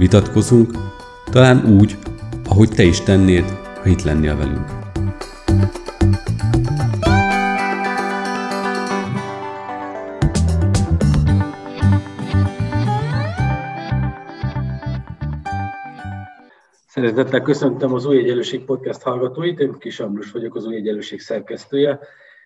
vitatkozunk, 0.00 0.70
talán 1.30 1.78
úgy, 1.80 1.96
ahogy 2.44 2.68
te 2.68 2.82
is 2.82 3.00
tennéd, 3.00 3.44
ha 3.82 3.88
itt 3.88 4.02
lennél 4.02 4.36
velünk. 4.36 4.64
Szeretettel 16.86 17.42
köszöntöm 17.42 17.94
az 17.94 18.06
Új 18.06 18.18
Egyenlőség 18.18 18.64
podcast 18.64 19.02
hallgatóit, 19.02 19.58
én 19.58 19.78
Kis 19.78 20.00
Ambrus 20.00 20.30
vagyok, 20.30 20.54
az 20.54 20.66
Új 20.66 20.76
Egyenlőség 20.76 21.20
szerkesztője, 21.20 22.00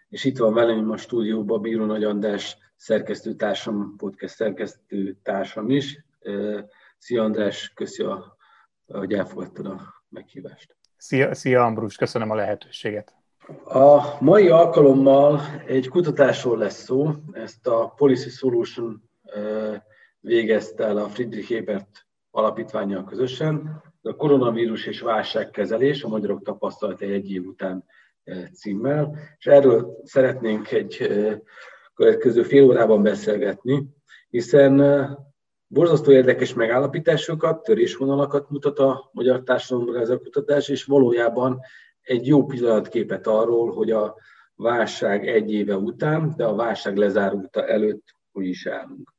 és 0.09 0.25
itt 0.25 0.39
van 0.39 0.55
velem 0.55 0.91
a 0.91 0.97
stúdióban 0.97 1.61
Bíró 1.61 1.85
Nagy 1.85 2.05
András 2.05 2.57
szerkesztőtársam, 2.77 3.95
podcast 3.97 4.35
szerkesztőtársam 4.35 5.71
is. 5.71 6.05
Szia 7.05 7.23
András, 7.23 7.73
köszi, 7.75 8.05
hogy 8.87 9.13
elfogadtad 9.13 9.67
a 9.67 10.05
meghívást. 10.09 10.77
Szia, 10.97 11.35
szia 11.35 11.65
Ambrus, 11.65 11.97
köszönöm 11.97 12.31
a 12.31 12.35
lehetőséget. 12.35 13.15
A 13.65 14.17
mai 14.21 14.49
alkalommal 14.49 15.41
egy 15.67 15.89
kutatásról 15.89 16.59
lesz 16.59 16.83
szó, 16.83 17.11
ezt 17.33 17.67
a 17.67 17.93
Policy 17.97 18.29
Solution 18.29 19.11
végezte 20.21 20.85
el 20.85 20.97
a 20.97 21.09
Friedrich 21.09 21.53
Ebert 21.53 22.07
alapítványjal 22.31 23.05
közösen. 23.05 23.83
A 24.03 24.17
koronavírus 24.17 24.87
és 24.87 25.01
válságkezelés, 25.01 26.03
a 26.03 26.09
magyarok 26.09 26.43
tapasztalata 26.43 27.05
egy 27.05 27.31
év 27.31 27.47
után 27.47 27.85
címmel, 28.53 29.19
és 29.39 29.47
erről 29.47 30.01
szeretnénk 30.05 30.71
egy 30.71 31.09
következő 31.95 32.43
fél 32.43 32.65
órában 32.65 33.03
beszélgetni, 33.03 33.89
hiszen 34.31 34.81
borzasztó 35.75 36.13
érdekes 36.13 36.55
megállapításokat, 36.55 37.63
törésvonalakat 37.63 38.51
mutat 38.51 38.79
a 38.79 39.11
magyar 39.13 39.43
társadalomra 39.43 40.01
ez 40.01 40.11
a 40.11 40.19
kutatás, 40.19 40.69
és 40.69 40.85
valójában 40.85 41.61
egy 42.01 42.27
jó 42.27 42.45
pillanatképet 42.45 43.27
arról, 43.27 43.73
hogy 43.73 43.91
a 43.91 44.17
válság 44.55 45.29
egy 45.29 45.53
éve 45.53 45.77
után, 45.77 46.33
de 46.37 46.45
a 46.45 46.55
válság 46.55 46.97
lezárulta 46.97 47.67
előtt 47.67 48.17
hogy 48.33 48.47
is 48.47 48.67
állunk. 48.67 49.15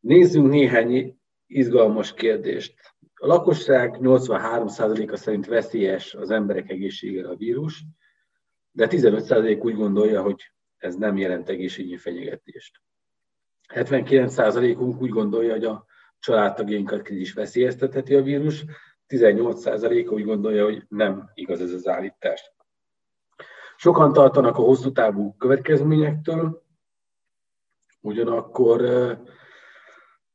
Nézzünk 0.00 0.48
néhány 0.48 1.18
izgalmas 1.46 2.14
kérdést. 2.14 2.74
A 3.14 3.26
lakosság 3.26 3.96
83%-a 4.00 5.16
szerint 5.16 5.46
veszélyes 5.46 6.14
az 6.14 6.30
emberek 6.30 6.70
egészségére 6.70 7.28
a 7.28 7.36
vírus, 7.36 7.84
de 8.70 8.86
15% 8.90 9.64
úgy 9.64 9.74
gondolja, 9.74 10.22
hogy 10.22 10.52
ez 10.76 10.94
nem 10.94 11.16
jelent 11.16 11.48
egészségügyi 11.48 11.96
fenyegetést. 11.96 12.80
79%-unk 13.74 15.00
úgy 15.00 15.10
gondolja, 15.10 15.52
hogy 15.52 15.64
a 15.64 15.86
családtagjainkat 16.18 17.02
krízis 17.02 17.32
veszélyeztetheti 17.32 18.14
a 18.14 18.22
vírus, 18.22 18.64
18%-a 19.08 20.12
úgy 20.12 20.24
gondolja, 20.24 20.64
hogy 20.64 20.84
nem 20.88 21.30
igaz 21.34 21.60
ez 21.60 21.72
az 21.72 21.86
állítás. 21.88 22.52
Sokan 23.76 24.12
tartanak 24.12 24.56
a 24.56 24.62
hosszú 24.62 24.92
távú 24.92 25.34
következményektől, 25.36 26.62
ugyanakkor 28.00 28.82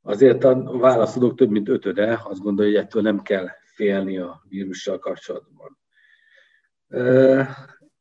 azért 0.02 0.44
a 0.44 0.78
válaszadók 0.78 1.36
több 1.36 1.50
mint 1.50 1.70
ötöde 1.70 2.22
azt 2.24 2.42
gondolja, 2.42 2.72
hogy 2.72 2.82
ettől 2.86 3.02
nem 3.02 3.22
kell 3.22 3.48
félni 3.64 4.18
a 4.18 4.44
vírussal 4.48 5.00
kapcsolatban. 5.00 5.78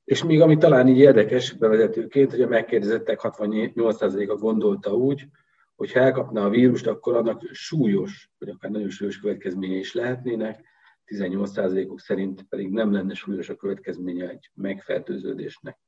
És 0.05 0.25
még 0.25 0.41
ami 0.41 0.57
talán 0.57 0.89
így 0.89 0.99
érdekes 0.99 1.53
bevezetőként, 1.53 2.31
hogy 2.31 2.41
a 2.43 2.49
megkérdezettek 2.49 3.19
68%-a 3.23 4.35
gondolta 4.35 4.95
úgy, 4.95 5.27
hogy 5.75 5.93
ha 5.93 6.01
elkapna 6.01 6.45
a 6.45 6.51
vírust, 6.51 6.87
akkor 6.87 7.17
annak 7.17 7.43
súlyos, 7.53 8.31
vagy 8.39 8.49
akár 8.49 8.71
nagyon 8.71 8.91
súlyos 8.91 9.21
következménye 9.21 9.77
is 9.77 9.95
lehetnének, 9.95 10.65
18%-uk 11.07 12.01
szerint 12.01 12.43
pedig 12.49 12.71
nem 12.71 12.93
lenne 12.93 13.15
súlyos 13.15 13.49
a 13.49 13.55
következménye 13.55 14.29
egy 14.29 14.51
megfertőződésnek. 14.55 15.79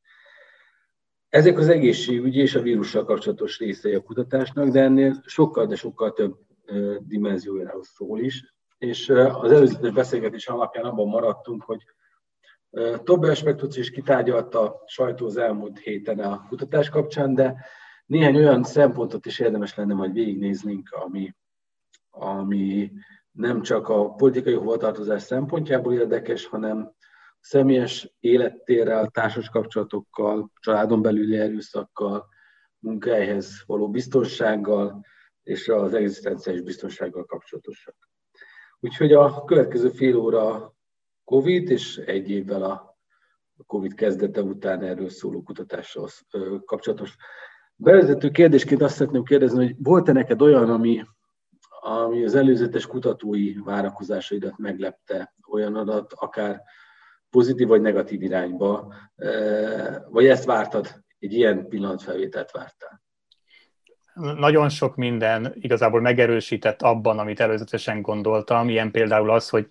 Ezek 1.29 1.59
az 1.59 1.69
egészségügyi 1.69 2.41
és 2.41 2.55
a 2.55 2.63
vírussal 2.63 3.05
kapcsolatos 3.05 3.59
részei 3.59 3.95
a 3.95 4.03
kutatásnak, 4.03 4.69
de 4.69 4.81
ennél 4.81 5.23
sokkal, 5.27 5.67
de 5.67 5.77
sokkal 5.77 6.13
több 6.13 6.37
dimenziójáról 7.01 7.83
szól 7.83 8.21
is. 8.21 8.55
És 8.79 9.09
az 9.09 9.53
előzetes 9.53 9.93
beszélgetés 9.93 10.47
alapján 10.47 10.85
abban 10.85 11.09
maradtunk, 11.09 11.63
hogy 11.63 11.83
több 13.05 13.23
aspektus 13.23 13.77
is 13.77 13.91
kitárgyalt 13.91 14.55
a 14.55 14.83
sajtó 14.87 15.27
az 15.27 15.37
elmúlt 15.37 15.79
héten 15.79 16.19
a 16.19 16.47
kutatás 16.49 16.89
kapcsán, 16.89 17.35
de 17.35 17.65
néhány 18.07 18.37
olyan 18.37 18.65
szempontot 18.65 19.27
is 19.27 19.39
érdemes 19.39 19.75
lenne 19.75 19.95
majd 19.95 20.13
végignéznünk, 20.13 20.91
ami, 20.91 21.35
ami 22.11 22.93
nem 23.31 23.63
csak 23.63 23.89
a 23.89 24.15
politikai 24.15 24.55
hovatartozás 24.55 25.23
szempontjából 25.23 25.95
érdekes, 25.95 26.47
hanem 26.47 26.93
személyes 27.41 28.15
élettérrel, 28.21 29.09
társas 29.09 29.49
kapcsolatokkal, 29.49 30.51
családon 30.61 31.03
belüli 31.03 31.37
erőszakkal, 31.37 32.27
munkahelyhez 32.79 33.63
való 33.67 33.91
biztonsággal 33.91 35.05
és 35.43 35.69
az 35.69 35.95
egzisztenciális 35.95 36.63
biztonsággal 36.63 37.25
kapcsolatosak. 37.25 37.97
Úgyhogy 38.81 39.13
a 39.13 39.45
következő 39.45 39.89
fél 39.89 40.17
óra 40.17 40.74
COVID, 41.25 41.71
és 41.71 41.97
egy 41.97 42.31
évvel 42.31 42.63
a 42.63 42.99
COVID 43.67 43.95
kezdete 43.95 44.43
után 44.43 44.83
erről 44.83 45.09
szóló 45.09 45.43
kutatással 45.43 46.09
kapcsolatos. 46.65 47.17
Bevezető 47.77 48.31
kérdésként 48.31 48.83
azt 48.83 48.95
szeretném 48.95 49.25
kérdezni, 49.25 49.65
hogy 49.65 49.75
volt-e 49.79 50.13
neked 50.13 50.43
olyan, 50.43 50.71
ami, 50.71 51.05
ami 51.81 52.25
az 52.25 52.35
előzetes 52.35 52.87
kutatói 52.87 53.55
várakozásaidat 53.55 54.59
meglepte, 54.59 55.35
olyan 55.51 55.77
adat, 55.77 56.13
akár 56.13 56.63
pozitív 57.31 57.69
vagy 57.69 57.81
negatív 57.81 58.23
irányba, 58.23 58.95
vagy 60.11 60.27
ezt 60.27 60.45
vártad, 60.45 61.03
egy 61.19 61.33
ilyen 61.33 61.69
pillanatfelvételt 61.69 62.51
vártál? 62.51 63.03
Nagyon 64.15 64.69
sok 64.69 64.97
minden 64.97 65.53
igazából 65.55 66.01
megerősített 66.01 66.83
abban, 66.83 67.19
amit 67.19 67.41
előzetesen 67.41 68.03
gondoltam, 68.03 68.69
ilyen 68.69 68.91
például 68.91 69.31
az, 69.31 69.49
hogy 69.49 69.67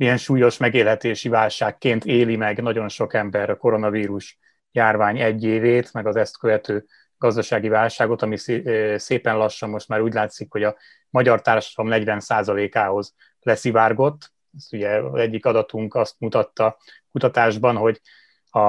milyen 0.00 0.16
súlyos 0.16 0.56
megélhetési 0.56 1.28
válságként 1.28 2.04
éli 2.04 2.36
meg 2.36 2.62
nagyon 2.62 2.88
sok 2.88 3.14
ember 3.14 3.50
a 3.50 3.56
koronavírus 3.56 4.38
járvány 4.72 5.20
egy 5.20 5.44
évét, 5.44 5.92
meg 5.92 6.06
az 6.06 6.16
ezt 6.16 6.38
követő 6.38 6.84
gazdasági 7.18 7.68
válságot, 7.68 8.22
ami 8.22 8.36
szépen 8.96 9.36
lassan 9.36 9.70
most 9.70 9.88
már 9.88 10.00
úgy 10.00 10.12
látszik, 10.12 10.52
hogy 10.52 10.62
a 10.62 10.76
magyar 11.10 11.40
társadalom 11.40 12.02
40%-ához 12.04 13.14
leszivárgott. 13.40 14.32
Ezt 14.56 14.72
ugye 14.72 14.88
az 14.88 15.20
egyik 15.20 15.46
adatunk 15.46 15.94
azt 15.94 16.14
mutatta 16.18 16.76
kutatásban, 17.12 17.76
hogy 17.76 18.00
a, 18.50 18.60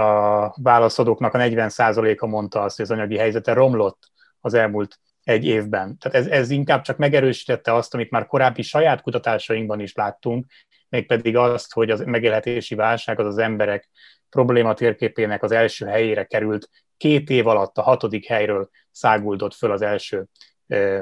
a 0.00 0.54
válaszadóknak 0.62 1.34
a 1.34 1.38
40%-a 1.38 2.26
mondta 2.26 2.62
azt, 2.62 2.76
hogy 2.76 2.84
az 2.84 2.90
anyagi 2.90 3.16
helyzete 3.16 3.52
romlott 3.52 4.10
az 4.40 4.54
elmúlt 4.54 4.98
egy 5.26 5.44
évben. 5.44 5.98
Tehát 5.98 6.18
ez, 6.18 6.26
ez 6.26 6.50
inkább 6.50 6.82
csak 6.82 6.96
megerősítette 6.96 7.74
azt, 7.74 7.94
amit 7.94 8.10
már 8.10 8.26
korábbi 8.26 8.62
saját 8.62 9.02
kutatásainkban 9.02 9.80
is 9.80 9.94
láttunk, 9.94 10.46
mégpedig 10.88 11.36
azt, 11.36 11.72
hogy 11.72 11.90
az 11.90 12.00
megélhetési 12.00 12.74
válság 12.74 13.20
az 13.20 13.26
az 13.26 13.38
emberek 13.38 13.88
probléma 14.30 14.74
térképének 14.74 15.42
az 15.42 15.52
első 15.52 15.86
helyére 15.86 16.24
került, 16.24 16.70
két 16.96 17.30
év 17.30 17.46
alatt 17.46 17.78
a 17.78 17.82
hatodik 17.82 18.26
helyről 18.26 18.68
száguldott 18.90 19.54
föl 19.54 19.70
az 19.70 19.82
első 19.82 20.26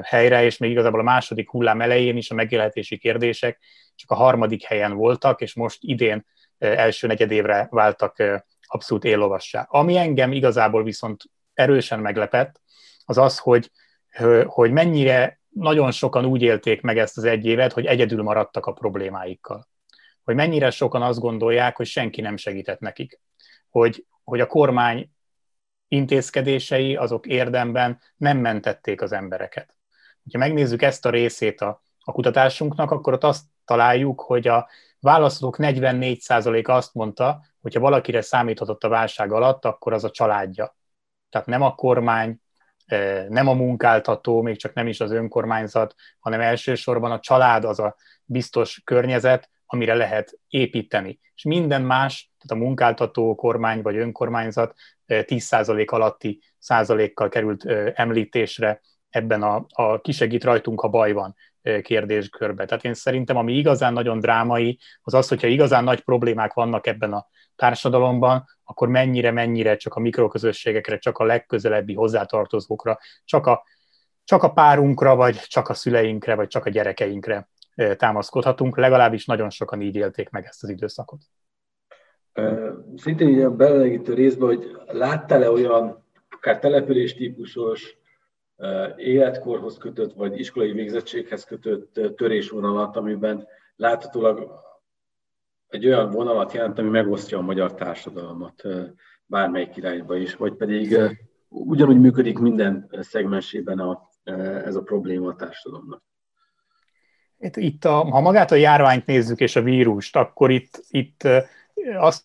helyre, 0.01 0.43
és 0.43 0.57
még 0.57 0.71
igazából 0.71 0.99
a 0.99 1.03
második 1.03 1.49
hullám 1.49 1.81
elején 1.81 2.17
is 2.17 2.31
a 2.31 2.35
megélhetési 2.35 2.97
kérdések 2.97 3.59
csak 3.95 4.11
a 4.11 4.15
harmadik 4.15 4.63
helyen 4.63 4.93
voltak, 4.93 5.41
és 5.41 5.53
most 5.53 5.77
idén 5.81 6.25
első 6.57 7.07
negyedévre 7.07 7.67
váltak 7.69 8.23
abszolút 8.61 9.03
éllovassá. 9.03 9.67
Ami 9.69 9.97
engem 9.97 10.31
igazából 10.31 10.83
viszont 10.83 11.23
erősen 11.53 11.99
meglepett, 11.99 12.61
az 13.05 13.17
az, 13.17 13.37
hogy, 13.37 13.71
hogy 14.45 14.71
mennyire 14.71 15.39
nagyon 15.49 15.91
sokan 15.91 16.25
úgy 16.25 16.41
élték 16.41 16.81
meg 16.81 16.97
ezt 16.97 17.17
az 17.17 17.23
egy 17.23 17.45
évet, 17.45 17.73
hogy 17.73 17.85
egyedül 17.85 18.23
maradtak 18.23 18.65
a 18.65 18.71
problémáikkal 18.71 19.67
hogy 20.25 20.35
mennyire 20.35 20.69
sokan 20.69 21.01
azt 21.01 21.19
gondolják, 21.19 21.75
hogy 21.75 21.85
senki 21.85 22.21
nem 22.21 22.37
segített 22.37 22.79
nekik. 22.79 23.19
Hogy, 23.69 24.05
hogy 24.23 24.39
a 24.39 24.47
kormány 24.47 25.11
intézkedései 25.87 26.95
azok 26.95 27.25
érdemben 27.25 27.99
nem 28.17 28.37
mentették 28.37 29.01
az 29.01 29.11
embereket. 29.11 29.75
Ha 30.31 30.37
megnézzük 30.37 30.81
ezt 30.81 31.05
a 31.05 31.09
részét 31.09 31.61
a, 31.61 31.81
a 31.99 32.11
kutatásunknak, 32.11 32.91
akkor 32.91 33.13
ott 33.13 33.23
azt 33.23 33.43
találjuk, 33.65 34.21
hogy 34.21 34.47
a 34.47 34.69
választók 34.99 35.55
44%-a 35.59 36.71
azt 36.71 36.93
mondta, 36.93 37.45
hogy 37.61 37.73
ha 37.73 37.79
valakire 37.79 38.21
számíthatott 38.21 38.83
a 38.83 38.89
válság 38.89 39.31
alatt, 39.31 39.65
akkor 39.65 39.93
az 39.93 40.03
a 40.03 40.11
családja. 40.11 40.75
Tehát 41.29 41.47
nem 41.47 41.61
a 41.61 41.75
kormány, 41.75 42.41
nem 43.29 43.47
a 43.47 43.53
munkáltató, 43.53 44.41
még 44.41 44.57
csak 44.57 44.73
nem 44.73 44.87
is 44.87 44.99
az 44.99 45.11
önkormányzat, 45.11 45.95
hanem 46.19 46.41
elsősorban 46.41 47.11
a 47.11 47.19
család 47.19 47.63
az 47.63 47.79
a 47.79 47.95
biztos 48.25 48.81
környezet, 48.83 49.49
amire 49.65 49.93
lehet 49.93 50.39
építeni. 50.47 51.19
És 51.35 51.43
minden 51.43 51.81
más, 51.81 52.31
tehát 52.39 52.63
a 52.63 52.65
munkáltató, 52.65 53.35
kormány 53.35 53.81
vagy 53.81 53.97
önkormányzat 53.97 54.73
10% 55.07 55.89
alatti 55.89 56.41
százalékkal 56.57 57.29
került 57.29 57.65
említésre 57.93 58.81
ebben 59.15 59.43
a, 59.43 59.65
a 59.69 60.01
kisegít 60.01 60.43
rajtunk, 60.43 60.79
ha 60.79 60.87
baj 60.87 61.11
van 61.11 61.35
kérdéskörbe. 61.81 62.65
Tehát 62.65 62.83
én 62.83 62.93
szerintem, 62.93 63.37
ami 63.37 63.53
igazán 63.53 63.93
nagyon 63.93 64.19
drámai, 64.19 64.79
az 65.01 65.13
az, 65.13 65.27
hogyha 65.27 65.47
igazán 65.47 65.83
nagy 65.83 66.01
problémák 66.01 66.53
vannak 66.53 66.87
ebben 66.87 67.13
a 67.13 67.27
társadalomban, 67.55 68.45
akkor 68.63 68.87
mennyire-mennyire 68.87 69.75
csak 69.75 69.93
a 69.93 69.99
mikroközösségekre, 69.99 70.97
csak 70.97 71.17
a 71.17 71.23
legközelebbi 71.23 71.93
hozzátartozókra, 71.93 72.99
csak 73.25 73.45
a, 73.45 73.63
csak 74.23 74.43
a 74.43 74.51
párunkra, 74.51 75.15
vagy 75.15 75.35
csak 75.35 75.69
a 75.69 75.73
szüleinkre, 75.73 76.35
vagy 76.35 76.47
csak 76.47 76.65
a 76.65 76.69
gyerekeinkre 76.69 77.49
támaszkodhatunk. 77.97 78.77
Legalábbis 78.77 79.25
nagyon 79.25 79.49
sokan 79.49 79.81
így 79.81 79.95
élték 79.95 80.29
meg 80.29 80.45
ezt 80.45 80.63
az 80.63 80.69
időszakot. 80.69 81.19
Szintén 82.95 83.27
ilyen 83.27 83.57
belegítő 83.57 84.13
részben, 84.13 84.47
hogy 84.47 84.77
láttál-e 84.87 85.51
olyan 85.51 86.03
akár 86.29 86.59
település 86.59 87.13
típusos, 87.13 87.97
életkorhoz 88.97 89.77
kötött, 89.77 90.13
vagy 90.13 90.39
iskolai 90.39 90.71
végzettséghez 90.71 91.43
kötött 91.43 92.15
törésvonalat, 92.15 92.95
amiben 92.95 93.47
láthatólag 93.75 94.63
egy 95.67 95.85
olyan 95.85 96.09
vonalat 96.09 96.53
jelent, 96.53 96.79
ami 96.79 96.89
megosztja 96.89 97.37
a 97.37 97.41
magyar 97.41 97.73
társadalmat 97.73 98.63
bármelyik 99.25 99.75
irányba 99.75 100.15
is, 100.15 100.35
vagy 100.35 100.53
pedig 100.53 100.97
ugyanúgy 101.47 101.99
működik 101.99 102.37
minden 102.39 102.89
szegmensében 103.01 103.79
a, 103.79 104.09
ez 104.65 104.75
a 104.75 104.81
probléma 104.81 105.29
a 105.29 105.35
társadalomnak. 105.35 106.03
Itt, 107.53 107.85
a, 107.85 107.91
ha 107.91 108.21
magát 108.21 108.51
a 108.51 108.55
járványt 108.55 109.05
nézzük 109.05 109.39
és 109.39 109.55
a 109.55 109.61
vírust, 109.61 110.15
akkor 110.15 110.51
itt, 110.51 110.83
itt 110.89 111.27
azt 111.97 112.23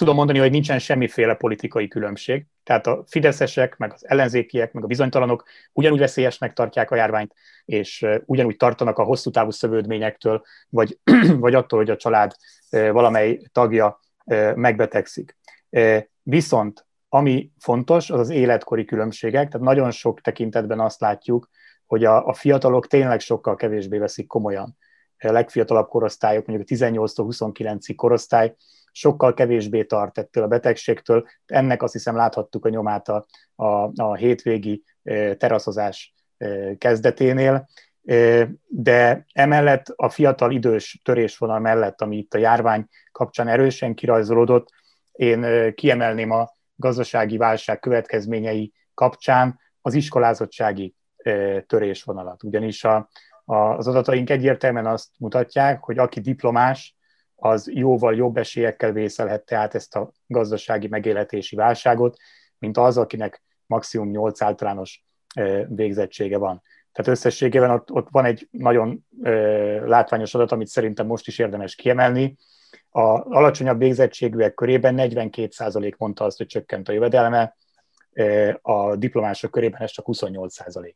tudom 0.00 0.14
mondani, 0.14 0.38
hogy 0.38 0.50
nincsen 0.50 0.78
semmiféle 0.78 1.34
politikai 1.34 1.88
különbség. 1.88 2.46
Tehát 2.62 2.86
a 2.86 3.04
fideszesek, 3.06 3.76
meg 3.76 3.92
az 3.92 4.08
ellenzékiek, 4.08 4.72
meg 4.72 4.84
a 4.84 4.86
bizonytalanok 4.86 5.44
ugyanúgy 5.72 5.98
veszélyesnek 5.98 6.52
tartják 6.52 6.90
a 6.90 6.96
járványt, 6.96 7.34
és 7.64 8.06
ugyanúgy 8.24 8.56
tartanak 8.56 8.98
a 8.98 9.02
hosszú 9.02 9.30
távú 9.30 9.50
szövődményektől, 9.50 10.42
vagy, 10.68 10.98
vagy 11.44 11.54
attól, 11.54 11.78
hogy 11.78 11.90
a 11.90 11.96
család 11.96 12.34
valamely 12.70 13.40
tagja 13.52 14.00
megbetegszik. 14.54 15.36
Viszont 16.22 16.86
ami 17.08 17.50
fontos, 17.58 18.10
az 18.10 18.18
az 18.18 18.30
életkori 18.30 18.84
különbségek, 18.84 19.48
tehát 19.48 19.66
nagyon 19.66 19.90
sok 19.90 20.20
tekintetben 20.20 20.80
azt 20.80 21.00
látjuk, 21.00 21.48
hogy 21.86 22.04
a, 22.04 22.26
a 22.26 22.32
fiatalok 22.32 22.86
tényleg 22.86 23.20
sokkal 23.20 23.54
kevésbé 23.54 23.98
veszik 23.98 24.26
komolyan. 24.26 24.76
A 25.18 25.32
legfiatalabb 25.32 25.88
korosztályok, 25.88 26.46
mondjuk 26.46 26.68
a 26.70 26.74
18-29-ig 26.74 27.92
korosztály, 27.96 28.54
sokkal 28.92 29.34
kevésbé 29.34 29.84
tart 29.84 30.18
ettől 30.18 30.44
a 30.44 30.48
betegségtől. 30.48 31.28
Ennek 31.46 31.82
azt 31.82 31.92
hiszem 31.92 32.16
láthattuk 32.16 32.64
a 32.64 32.68
nyomát 32.68 33.08
a, 33.08 33.26
a, 33.54 33.90
a 34.02 34.14
hétvégi 34.14 34.82
teraszozás 35.36 36.14
kezdeténél, 36.78 37.68
de 38.66 39.24
emellett 39.32 39.88
a 39.96 40.08
fiatal 40.08 40.52
idős 40.52 41.00
törésvonal 41.04 41.58
mellett, 41.58 42.00
ami 42.00 42.16
itt 42.16 42.34
a 42.34 42.38
járvány 42.38 42.88
kapcsán 43.12 43.48
erősen 43.48 43.94
kirajzolódott, 43.94 44.68
én 45.12 45.74
kiemelném 45.74 46.30
a 46.30 46.56
gazdasági 46.76 47.36
válság 47.36 47.78
következményei 47.78 48.72
kapcsán 48.94 49.58
az 49.80 49.94
iskolázottsági 49.94 50.94
törésvonalat. 51.66 52.42
Ugyanis 52.42 52.84
a, 52.84 53.08
az 53.44 53.86
adataink 53.86 54.30
egyértelműen 54.30 54.86
azt 54.86 55.08
mutatják, 55.18 55.82
hogy 55.82 55.98
aki 55.98 56.20
diplomás, 56.20 56.96
az 57.40 57.70
jóval 57.72 58.14
jobb 58.14 58.36
esélyekkel 58.36 58.92
vészelhette 58.92 59.56
át 59.56 59.74
ezt 59.74 59.96
a 59.96 60.12
gazdasági 60.26 60.88
megélhetési 60.88 61.56
válságot, 61.56 62.16
mint 62.58 62.76
az, 62.76 62.98
akinek 62.98 63.42
maximum 63.66 64.10
8 64.10 64.42
általános 64.42 65.04
végzettsége 65.68 66.38
van. 66.38 66.62
Tehát 66.92 67.10
összességében 67.10 67.70
ott, 67.70 67.90
ott 67.90 68.08
van 68.10 68.24
egy 68.24 68.48
nagyon 68.50 69.06
ö, 69.22 69.86
látványos 69.86 70.34
adat, 70.34 70.52
amit 70.52 70.66
szerintem 70.66 71.06
most 71.06 71.26
is 71.26 71.38
érdemes 71.38 71.74
kiemelni. 71.74 72.36
A 72.88 73.00
alacsonyabb 73.36 73.78
végzettségűek 73.78 74.54
körében 74.54 74.94
42% 74.98 75.96
mondta 75.96 76.24
azt, 76.24 76.36
hogy 76.36 76.46
csökkent 76.46 76.88
a 76.88 76.92
jövedelme, 76.92 77.56
a 78.62 78.96
diplomások 78.96 79.50
körében 79.50 79.80
ez 79.80 79.90
csak 79.90 80.04
28%. 80.08 80.94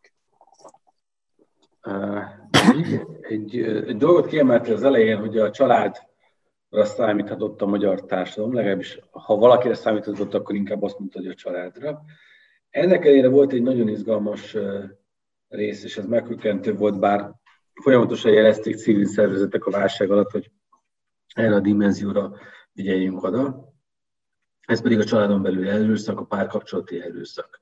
Egy, 3.20 3.56
egy 3.58 3.96
dolgot 3.96 4.26
kiemeltél 4.26 4.75
az 4.75 4.82
elején, 4.82 5.19
hogy 5.19 5.38
a 5.38 5.50
család 5.50 5.96
számíthatott 6.82 7.62
a 7.62 7.67
magyar 7.67 8.05
társadalom, 8.05 8.55
legalábbis 8.55 8.99
ha 9.11 9.37
valakire 9.37 9.75
számíthatott, 9.75 10.35
akkor 10.35 10.55
inkább 10.55 10.82
azt 10.82 10.99
mondta, 10.99 11.19
hogy 11.19 11.29
a 11.29 11.35
családra. 11.35 12.03
Ennek 12.71 13.05
ellenére 13.05 13.29
volt 13.29 13.53
egy 13.53 13.62
nagyon 13.62 13.88
izgalmas 13.88 14.56
rész, 15.49 15.85
és 15.85 15.97
ez 15.97 16.06
meghökkentő 16.06 16.75
volt, 16.75 16.99
bár 16.99 17.32
folyamatosan 17.82 18.32
jelezték 18.32 18.76
civil 18.76 19.05
szervezetek 19.05 19.67
a 19.67 19.71
válság 19.71 20.11
alatt, 20.11 20.31
hogy 20.31 20.50
erre 21.35 21.55
a 21.55 21.61
dimenzióra 21.61 22.32
figyeljünk 22.75 23.23
oda. 23.23 23.73
Ez 24.67 24.82
pedig 24.82 24.99
a 24.99 25.05
családon 25.05 25.43
belül 25.43 25.69
erőszak, 25.69 26.20
a 26.20 26.25
párkapcsolati 26.25 27.00
erőszak. 27.00 27.59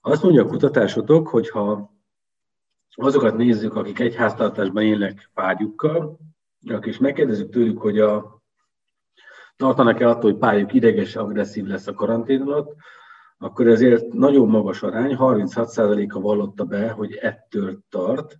Azt 0.00 0.22
mondja 0.22 0.42
a 0.42 0.46
kutatásotok, 0.46 1.28
hogy 1.28 1.50
ha 1.50 1.92
azokat 2.94 3.36
nézzük, 3.36 3.74
akik 3.74 3.98
egy 3.98 4.14
háztartásban 4.14 4.82
élnek 4.82 5.30
párjukkal, 5.34 6.18
és 6.80 6.98
megkérdezzük 6.98 7.50
tőlük, 7.50 7.78
hogy 7.78 7.98
a 7.98 8.41
tartanak-e 9.62 10.08
attól, 10.08 10.30
hogy 10.30 10.40
pályuk 10.40 10.74
ideges, 10.74 11.16
agresszív 11.16 11.64
lesz 11.64 11.86
a 11.86 11.94
karantén 11.94 12.40
alatt, 12.40 12.74
akkor 13.38 13.66
ezért 13.66 14.12
nagyon 14.12 14.48
magas 14.48 14.82
arány, 14.82 15.16
36%-a 15.18 16.20
vallotta 16.20 16.64
be, 16.64 16.90
hogy 16.90 17.14
ettől 17.14 17.78
tart, 17.88 18.38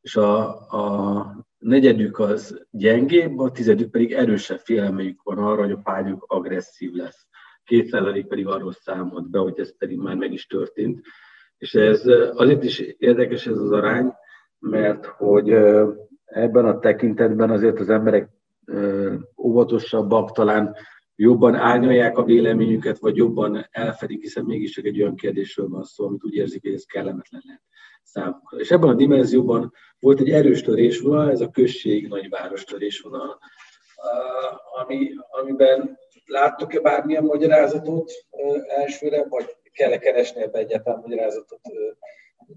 és 0.00 0.16
a, 0.16 0.48
a 0.70 1.44
negyedük 1.58 2.18
az 2.18 2.66
gyengébb, 2.70 3.38
a 3.38 3.50
tizedük 3.50 3.90
pedig 3.90 4.12
erősebb 4.12 4.58
félelmejük 4.58 5.22
van 5.22 5.38
arra, 5.38 5.62
hogy 5.62 5.72
a 5.72 5.80
pályuk 5.82 6.24
agresszív 6.28 6.92
lesz. 6.92 7.26
2% 7.66 8.24
pedig 8.28 8.46
arról 8.46 8.72
számolt 8.72 9.30
be, 9.30 9.38
hogy 9.38 9.60
ez 9.60 9.76
pedig 9.78 9.98
már 9.98 10.16
meg 10.16 10.32
is 10.32 10.46
történt. 10.46 11.00
És 11.58 11.74
ez 11.74 12.06
azért 12.32 12.64
is 12.64 12.78
érdekes 12.78 13.46
ez 13.46 13.58
az 13.58 13.70
arány, 13.70 14.12
mert 14.58 15.06
hogy 15.06 15.50
ebben 16.24 16.64
a 16.64 16.78
tekintetben 16.78 17.50
azért 17.50 17.80
az 17.80 17.88
emberek 17.88 18.28
óvatosabbak, 19.42 20.32
talán 20.32 20.76
jobban 21.16 21.54
árnyalják 21.54 22.18
a 22.18 22.24
véleményüket, 22.24 22.98
vagy 22.98 23.16
jobban 23.16 23.68
elfedik, 23.70 24.20
hiszen 24.20 24.44
mégis 24.44 24.70
csak 24.70 24.84
egy 24.84 25.00
olyan 25.02 25.16
kérdésről 25.16 25.68
van 25.68 25.84
szó, 25.84 26.06
amit 26.06 26.24
úgy 26.24 26.34
érzik, 26.34 26.62
hogy 26.62 26.72
ez 26.72 26.84
kellemetlen 26.84 27.42
lehet 27.44 27.62
számukra. 28.02 28.58
És 28.58 28.70
ebben 28.70 28.88
a 28.88 28.94
dimenzióban 28.94 29.72
volt 29.98 30.20
egy 30.20 30.30
erős 30.30 30.62
törésvonal, 30.62 31.30
ez 31.30 31.40
a 31.40 31.50
község 31.50 32.08
nagyváros 32.08 32.64
törésvonal, 32.64 33.38
ami, 34.80 35.10
amiben 35.40 35.98
láttok-e 36.26 36.80
bármilyen 36.80 37.24
magyarázatot 37.24 38.12
elsőre, 38.68 39.28
vagy 39.28 39.56
kell-e 39.72 39.98
keresni 39.98 40.42
ebbe 40.42 40.58
egyáltalán 40.58 41.00
magyarázatot, 41.00 41.60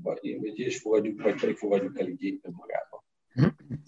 vagy, 0.04 0.38
vagy 0.40 0.60
és 0.60 0.80
fogadjuk, 0.80 1.22
vagy 1.22 1.40
pedig 1.40 1.56
fogadjuk 1.56 2.00
el 2.00 2.08
így 2.08 2.42
magában. 2.44 3.03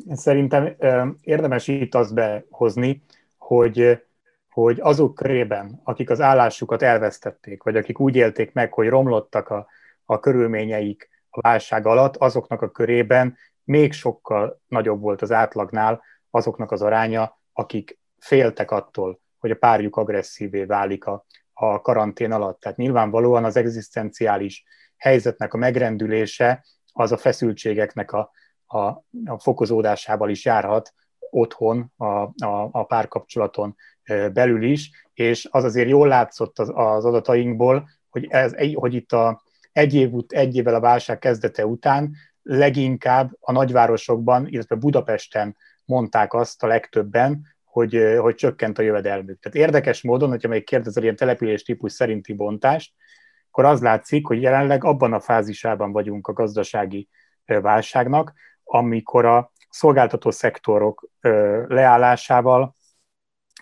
Szerintem 0.09 0.75
érdemes 1.21 1.67
itt 1.67 1.95
azt 1.95 2.13
behozni, 2.13 3.03
hogy, 3.37 4.03
hogy 4.49 4.79
azok 4.79 5.15
körében, 5.15 5.81
akik 5.83 6.09
az 6.09 6.21
állásukat 6.21 6.81
elvesztették, 6.81 7.63
vagy 7.63 7.77
akik 7.77 7.99
úgy 7.99 8.15
élték 8.15 8.53
meg, 8.53 8.73
hogy 8.73 8.87
romlottak 8.87 9.49
a, 9.49 9.67
a 10.05 10.19
körülményeik 10.19 11.09
a 11.29 11.41
válság 11.41 11.85
alatt, 11.85 12.15
azoknak 12.15 12.61
a 12.61 12.71
körében 12.71 13.37
még 13.63 13.93
sokkal 13.93 14.61
nagyobb 14.67 15.01
volt 15.01 15.21
az 15.21 15.31
átlagnál 15.31 16.01
azoknak 16.29 16.71
az 16.71 16.81
aránya, 16.81 17.39
akik 17.53 17.99
féltek 18.19 18.71
attól, 18.71 19.19
hogy 19.37 19.51
a 19.51 19.55
párjuk 19.55 19.95
agresszívé 19.95 20.63
válik 20.63 21.05
a, 21.05 21.25
a 21.53 21.81
karantén 21.81 22.31
alatt. 22.31 22.59
Tehát 22.59 22.77
nyilvánvalóan 22.77 23.43
az 23.43 23.55
egzisztenciális 23.55 24.63
helyzetnek 24.97 25.53
a 25.53 25.57
megrendülése 25.57 26.65
az 26.93 27.11
a 27.11 27.17
feszültségeknek 27.17 28.11
a, 28.11 28.31
a, 28.67 28.77
a 29.25 29.39
fokozódásával 29.39 30.29
is 30.29 30.45
járhat 30.45 30.93
otthon, 31.29 31.91
a, 31.97 32.05
a, 32.05 32.69
a 32.71 32.83
párkapcsolaton 32.83 33.75
belül 34.33 34.63
is, 34.63 35.09
és 35.13 35.47
az 35.51 35.63
azért 35.63 35.89
jól 35.89 36.07
látszott 36.07 36.59
az, 36.59 36.71
az 36.73 37.05
adatainkból, 37.05 37.89
hogy, 38.09 38.25
ez, 38.29 38.53
hogy 38.73 38.93
itt 38.93 39.11
a, 39.11 39.41
egy, 39.71 39.93
év, 39.93 40.11
egy 40.27 40.55
évvel 40.55 40.75
a 40.75 40.79
válság 40.79 41.19
kezdete 41.19 41.65
után 41.65 42.15
leginkább 42.41 43.31
a 43.39 43.51
nagyvárosokban, 43.51 44.47
illetve 44.47 44.75
Budapesten 44.75 45.57
mondták 45.85 46.33
azt 46.33 46.63
a 46.63 46.67
legtöbben, 46.67 47.55
hogy, 47.63 48.15
hogy 48.19 48.35
csökkent 48.35 48.79
a 48.79 48.81
jövedelmük. 48.81 49.39
Tehát 49.39 49.57
érdekes 49.57 50.01
módon, 50.01 50.29
hogyha 50.29 50.47
még 50.47 50.63
kérdezel 50.63 51.03
ilyen 51.03 51.15
település 51.15 51.63
típus 51.63 51.91
szerinti 51.91 52.33
bontást, 52.33 52.93
akkor 53.49 53.65
az 53.65 53.81
látszik, 53.81 54.27
hogy 54.27 54.41
jelenleg 54.41 54.83
abban 54.83 55.13
a 55.13 55.19
fázisában 55.19 55.91
vagyunk 55.91 56.27
a 56.27 56.33
gazdasági 56.33 57.09
válságnak, 57.45 58.33
amikor 58.65 59.25
a 59.25 59.51
szolgáltató 59.69 60.31
szektorok 60.31 61.09
leállásával 61.67 62.75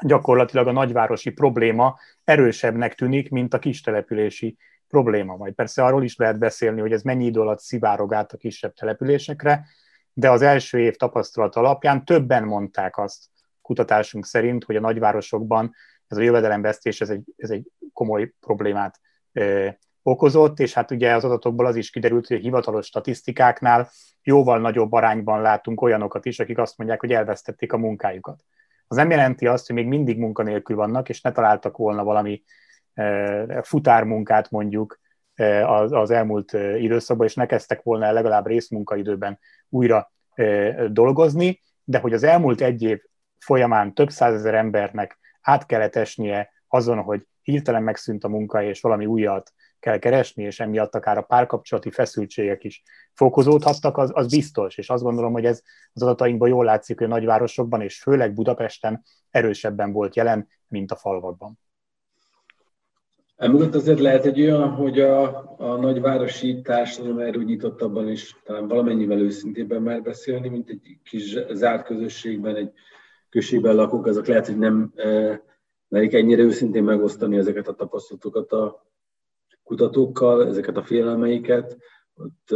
gyakorlatilag 0.03 0.67
a 0.67 0.71
nagyvárosi 0.71 1.29
probléma 1.29 1.97
erősebbnek 2.23 2.95
tűnik, 2.95 3.29
mint 3.29 3.53
a 3.53 3.59
kistelepülési 3.59 4.57
probléma. 4.87 5.35
Majd 5.35 5.53
persze 5.53 5.83
arról 5.83 6.03
is 6.03 6.15
lehet 6.15 6.39
beszélni, 6.39 6.81
hogy 6.81 6.91
ez 6.91 7.01
mennyi 7.01 7.25
idő 7.25 7.39
alatt 7.39 7.59
szivárog 7.59 8.13
át 8.13 8.31
a 8.31 8.37
kisebb 8.37 8.73
településekre, 8.73 9.65
de 10.13 10.31
az 10.31 10.41
első 10.41 10.79
év 10.79 10.95
tapasztalat 10.95 11.55
alapján 11.55 12.05
többen 12.05 12.43
mondták 12.43 12.97
azt 12.97 13.25
kutatásunk 13.61 14.25
szerint, 14.25 14.63
hogy 14.63 14.75
a 14.75 14.79
nagyvárosokban 14.79 15.73
ez 16.07 16.17
a 16.17 16.21
jövedelemvesztés 16.21 17.01
ez 17.01 17.09
egy, 17.09 17.23
ez 17.37 17.49
egy 17.49 17.71
komoly 17.93 18.33
problémát 18.39 18.99
okozott, 20.03 20.59
és 20.59 20.73
hát 20.73 20.91
ugye 20.91 21.13
az 21.13 21.23
adatokból 21.23 21.65
az 21.65 21.75
is 21.75 21.89
kiderült, 21.89 22.27
hogy 22.27 22.37
a 22.37 22.39
hivatalos 22.39 22.85
statisztikáknál 22.85 23.89
jóval 24.23 24.59
nagyobb 24.59 24.91
arányban 24.91 25.41
látunk 25.41 25.81
olyanokat 25.81 26.25
is, 26.25 26.39
akik 26.39 26.57
azt 26.57 26.77
mondják, 26.77 26.99
hogy 26.99 27.11
elvesztették 27.11 27.73
a 27.73 27.77
munkájukat. 27.77 28.43
Az 28.87 28.95
nem 28.95 29.09
jelenti 29.09 29.47
azt, 29.47 29.65
hogy 29.67 29.75
még 29.75 29.87
mindig 29.87 30.17
munkanélkül 30.17 30.75
vannak, 30.75 31.09
és 31.09 31.21
ne 31.21 31.31
találtak 31.31 31.77
volna 31.77 32.03
valami 32.03 32.43
futármunkát 33.61 34.51
mondjuk 34.51 34.99
az, 35.65 35.91
az 35.91 36.11
elmúlt 36.11 36.53
időszakban, 36.77 37.27
és 37.27 37.35
ne 37.35 37.45
kezdtek 37.45 37.81
volna 37.81 38.11
legalább 38.11 38.47
részmunkaidőben 38.47 39.39
újra 39.69 40.11
dolgozni, 40.87 41.61
de 41.83 41.99
hogy 41.99 42.13
az 42.13 42.23
elmúlt 42.23 42.61
egy 42.61 42.81
év 42.81 43.01
folyamán 43.39 43.93
több 43.93 44.09
százezer 44.09 44.53
embernek 44.53 45.17
át 45.41 45.65
kellett 45.65 45.95
esnie 45.95 46.51
azon, 46.67 47.01
hogy 47.01 47.27
hirtelen 47.41 47.83
megszűnt 47.83 48.23
a 48.23 48.29
munka, 48.29 48.63
és 48.63 48.81
valami 48.81 49.05
újat 49.05 49.53
kell 49.83 49.97
keresni, 49.97 50.43
és 50.43 50.59
emiatt 50.59 50.95
akár 50.95 51.17
a 51.17 51.21
párkapcsolati 51.21 51.89
feszültségek 51.89 52.63
is 52.63 52.83
fokozódhattak, 53.13 53.97
az, 53.97 54.11
az 54.13 54.29
biztos, 54.29 54.77
és 54.77 54.89
azt 54.89 55.03
gondolom, 55.03 55.31
hogy 55.33 55.45
ez 55.45 55.61
az 55.93 56.01
adatainkban 56.01 56.49
jól 56.49 56.65
látszik, 56.65 56.97
hogy 56.97 57.07
a 57.07 57.09
nagyvárosokban, 57.09 57.81
és 57.81 58.01
főleg 58.01 58.33
Budapesten 58.33 59.03
erősebben 59.29 59.91
volt 59.91 60.15
jelen, 60.15 60.47
mint 60.67 60.91
a 60.91 60.95
falvakban. 60.95 61.59
Emögött 63.35 63.75
azért 63.75 63.99
lehet 63.99 64.25
egy 64.25 64.41
olyan, 64.41 64.69
hogy 64.69 64.99
a, 64.99 65.53
a 65.57 65.75
nagyvárosi 65.75 66.61
társadalom 66.61 67.19
erről 67.19 67.43
nyitottabban 67.43 68.09
is 68.09 68.35
talán 68.43 68.67
valamennyivel 68.67 69.19
őszintében 69.19 69.81
már 69.81 70.01
beszélni, 70.01 70.49
mint 70.49 70.69
egy 70.69 70.97
kis 71.03 71.37
zárt 71.51 71.85
közösségben, 71.85 72.55
egy 72.55 72.71
községben 73.29 73.75
lakók, 73.75 74.05
azok 74.05 74.27
lehet, 74.27 74.45
hogy 74.45 74.57
nem 74.57 74.91
e, 74.95 75.41
merik 75.87 76.13
ennyire 76.13 76.41
őszintén 76.41 76.83
megosztani 76.83 77.37
ezeket 77.37 77.67
a 77.67 77.73
tapasztalatokat 77.73 78.51
a 78.51 78.91
kutatókkal, 79.63 80.47
ezeket 80.47 80.77
a 80.77 80.83
félelmeiket, 80.83 81.77
ott, 82.15 82.55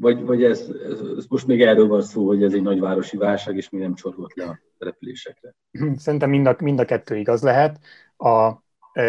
vagy, 0.00 0.22
vagy 0.22 0.44
ez, 0.44 0.70
ez, 1.16 1.26
most 1.28 1.46
még 1.46 1.62
erről 1.62 1.86
van 1.86 2.02
szó, 2.02 2.26
hogy 2.26 2.42
ez 2.42 2.52
egy 2.52 2.62
nagyvárosi 2.62 3.16
válság, 3.16 3.56
és 3.56 3.70
még 3.70 3.80
nem 3.80 3.94
csorgott 3.94 4.34
le 4.34 4.44
a 4.44 4.58
repülésekre. 4.78 5.54
Szerintem 5.96 6.30
mind 6.30 6.46
a, 6.46 6.56
mind 6.58 6.80
a 6.80 6.84
kettő 6.84 7.16
igaz 7.16 7.42
lehet. 7.42 7.78
A, 8.16 8.52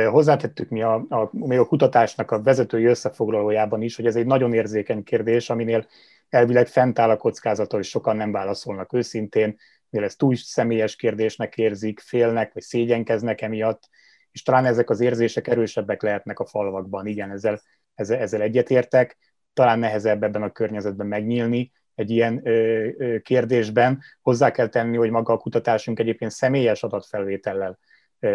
hozzátettük 0.09 0.69
mi 0.69 0.81
a, 0.81 0.93
a, 1.09 1.29
még 1.31 1.59
a 1.59 1.65
kutatásnak 1.65 2.31
a 2.31 2.41
vezetői 2.41 2.85
összefoglalójában 2.85 3.81
is, 3.81 3.95
hogy 3.95 4.05
ez 4.05 4.15
egy 4.15 4.25
nagyon 4.25 4.53
érzékeny 4.53 5.03
kérdés, 5.03 5.49
aminél 5.49 5.85
elvileg 6.29 6.67
fent 6.67 6.99
áll 6.99 7.09
a 7.09 7.17
kockázata, 7.17 7.75
hogy 7.75 7.85
sokan 7.85 8.15
nem 8.15 8.31
válaszolnak 8.31 8.93
őszintén, 8.93 9.57
mivel 9.89 10.07
ez 10.07 10.15
túl 10.15 10.35
személyes 10.35 10.95
kérdésnek 10.95 11.57
érzik, 11.57 11.99
félnek, 11.99 12.53
vagy 12.53 12.63
szégyenkeznek 12.63 13.41
emiatt, 13.41 13.89
és 14.31 14.43
talán 14.43 14.65
ezek 14.65 14.89
az 14.89 14.99
érzések 14.99 15.47
erősebbek 15.47 16.01
lehetnek 16.01 16.39
a 16.39 16.45
falvakban. 16.45 17.05
Igen, 17.05 17.31
ezzel, 17.31 17.61
ezzel, 17.95 18.19
ezzel 18.19 18.41
egyetértek, 18.41 19.17
talán 19.53 19.79
nehezebb 19.79 20.23
ebben 20.23 20.43
a 20.43 20.51
környezetben 20.51 21.07
megnyílni 21.07 21.71
egy 21.95 22.09
ilyen 22.09 22.47
ö, 22.47 22.87
ö, 22.97 23.19
kérdésben. 23.19 24.01
Hozzá 24.21 24.51
kell 24.51 24.67
tenni, 24.67 24.97
hogy 24.97 25.09
maga 25.09 25.33
a 25.33 25.37
kutatásunk 25.37 25.99
egyébként 25.99 26.31
személyes 26.31 26.83
adatfelvétellel 26.83 27.79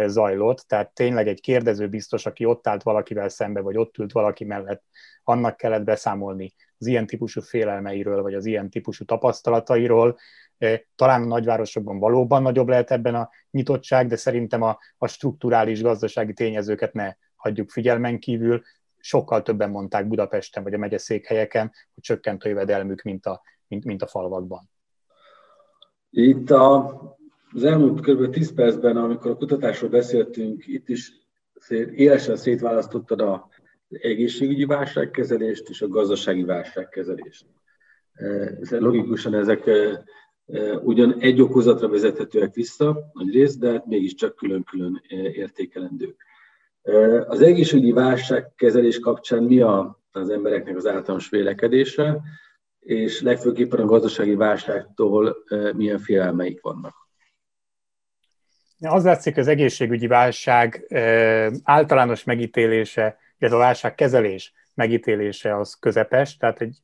zajlott, 0.07 0.59
tehát 0.59 0.95
tényleg 0.95 1.29
egy 1.29 1.41
kérdező 1.41 1.89
biztos, 1.89 2.27
aki 2.27 2.45
ott 2.45 2.67
állt 2.67 2.83
valakivel 2.83 3.29
szembe, 3.29 3.61
vagy 3.61 3.77
ott 3.77 3.99
ült 3.99 4.13
valaki 4.13 4.45
mellett, 4.45 4.83
annak 5.23 5.57
kellett 5.57 5.85
beszámolni 5.85 6.55
az 6.79 6.87
ilyen 6.87 7.07
típusú 7.07 7.41
félelmeiről, 7.41 8.23
vagy 8.23 8.35
az 8.35 8.45
ilyen 8.45 8.71
típusú 8.71 9.05
tapasztalatairól. 9.05 10.19
Talán 10.95 11.23
a 11.23 11.27
nagyvárosokban 11.27 11.99
valóban 11.99 12.43
nagyobb 12.43 12.69
lehet 12.69 12.91
ebben 12.91 13.15
a 13.15 13.31
nyitottság, 13.51 14.07
de 14.07 14.17
szerintem 14.17 14.63
a, 14.63 14.79
a 14.99 15.07
strukturális 15.07 15.83
gazdasági 15.83 16.33
tényezőket 16.33 16.93
ne 16.93 17.15
hagyjuk 17.37 17.71
figyelmen 17.71 18.19
kívül. 18.19 18.63
Sokkal 18.99 19.43
többen 19.43 19.71
mondták 19.71 20.09
Budapesten 20.09 20.63
vagy 20.63 20.75
a 20.75 20.79
megyeszékhelyeken, 20.79 21.73
hogy 21.95 22.03
csökkent 22.03 22.43
a 22.43 22.49
jövedelmük, 22.49 23.03
mint 23.03 23.27
a, 23.27 23.43
mint, 23.69 23.85
mint 23.85 24.03
a 24.03 24.07
falvakban. 24.07 24.71
Itt 26.11 26.51
a 26.51 26.93
az 27.55 27.65
elmúlt 27.65 28.01
kb. 28.01 28.31
10 28.31 28.55
percben, 28.55 28.97
amikor 28.97 29.31
a 29.31 29.37
kutatásról 29.37 29.91
beszéltünk, 29.91 30.67
itt 30.67 30.89
is 30.89 31.13
élesen 31.95 32.37
szétválasztottad 32.37 33.21
a 33.21 33.49
egészségügyi 33.89 34.65
válságkezelést 34.65 35.69
és 35.69 35.83
a 35.83 35.89
gazdasági 35.89 36.45
válságkezelést. 36.45 37.47
Ez 38.61 38.71
logikusan 38.71 39.35
ezek 39.35 39.67
e, 39.67 39.73
e, 39.73 40.05
ugyan 40.83 41.21
egy 41.21 41.41
okozatra 41.41 41.89
vezethetőek 41.89 42.55
vissza, 42.55 43.11
nagy 43.13 43.33
rész, 43.33 43.57
de 43.57 43.83
mégiscsak 43.87 44.37
külön-külön 44.37 45.03
értékelendők. 45.33 46.25
Az 47.27 47.41
egészségügyi 47.41 47.93
válságkezelés 47.93 48.99
kapcsán 48.99 49.43
mi 49.43 49.61
a, 49.61 50.01
az 50.13 50.31
embereknek 50.31 50.77
az 50.77 50.87
általános 50.87 51.29
vélekedése, 51.29 52.21
és 52.81 53.21
legfőképpen 53.21 53.81
a 53.81 53.85
gazdasági 53.85 54.35
válságtól 54.35 55.37
milyen 55.77 55.99
félelmeik 55.99 56.61
vannak? 56.61 56.95
Az 58.79 59.05
látszik, 59.05 59.37
az 59.37 59.49
egészségügyi 59.49 60.07
válság 60.07 60.87
általános 61.63 62.25
megítélése, 62.25 63.19
illetve 63.39 63.59
a 63.59 63.63
válságkezelés 63.63 64.53
megítélése 64.75 65.57
az 65.57 65.75
közepes, 65.75 66.37
tehát 66.37 66.61
egy 66.61 66.79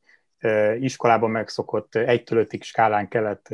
iskolában 0.79 1.29
megszokott 1.29 1.95
egytől 1.95 2.39
ötig 2.39 2.63
skálán 2.63 3.07
kellett 3.07 3.47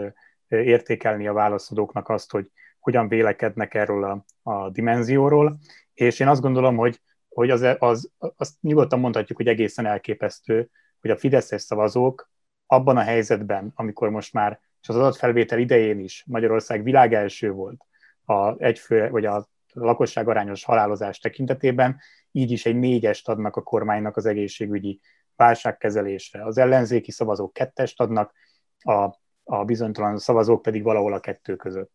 értékelni 0.47 1.27
a 1.27 1.33
válaszadóknak 1.33 2.09
azt, 2.09 2.31
hogy 2.31 2.51
hogyan 2.79 3.07
vélekednek 3.07 3.73
erről 3.73 4.03
a, 4.03 4.25
a 4.51 4.69
dimenzióról, 4.69 5.59
és 5.93 6.19
én 6.19 6.27
azt 6.27 6.41
gondolom, 6.41 6.75
hogy, 6.75 7.01
hogy 7.29 7.49
az, 7.49 7.65
az, 7.79 8.11
azt 8.17 8.53
nyugodtan 8.61 8.99
mondhatjuk, 8.99 9.37
hogy 9.37 9.47
egészen 9.47 9.85
elképesztő, 9.85 10.69
hogy 11.01 11.11
a 11.11 11.17
Fideszes 11.17 11.61
szavazók 11.61 12.29
abban 12.65 12.97
a 12.97 13.01
helyzetben, 13.01 13.71
amikor 13.75 14.09
most 14.09 14.33
már, 14.33 14.59
és 14.81 14.89
az 14.89 14.95
adatfelvétel 14.95 15.59
idején 15.59 15.99
is 15.99 16.23
Magyarország 16.27 16.83
világelső 16.83 17.51
volt, 17.51 17.85
a 18.25 18.63
egyfő, 18.63 19.09
vagy 19.09 19.25
a 19.25 19.47
lakosság 19.73 20.27
arányos 20.27 20.63
halálozás 20.63 21.19
tekintetében, 21.19 21.99
így 22.31 22.51
is 22.51 22.65
egy 22.65 22.75
négyest 22.75 23.29
adnak 23.29 23.55
a 23.55 23.63
kormánynak 23.63 24.17
az 24.17 24.25
egészségügyi 24.25 24.99
válságkezelésre. 25.37 26.45
Az 26.45 26.57
ellenzéki 26.57 27.11
szavazók 27.11 27.53
kettest 27.53 28.01
adnak, 28.01 28.33
a, 28.79 29.09
a 29.43 29.63
bizonytalan 29.65 30.17
szavazók 30.17 30.61
pedig 30.61 30.83
valahol 30.83 31.13
a 31.13 31.19
kettő 31.19 31.55
között. 31.55 31.91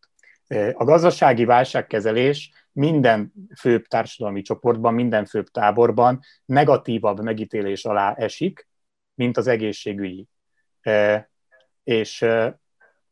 A 0.73 0.83
gazdasági 0.83 1.45
válságkezelés 1.45 2.67
minden 2.71 3.33
főbb 3.59 3.85
társadalmi 3.85 4.41
csoportban, 4.41 4.93
minden 4.93 5.25
főbb 5.25 5.47
táborban 5.47 6.19
negatívabb 6.45 7.23
megítélés 7.23 7.85
alá 7.85 8.13
esik, 8.13 8.67
mint 9.15 9.37
az 9.37 9.47
egészségügyi. 9.47 10.27
És 11.83 12.25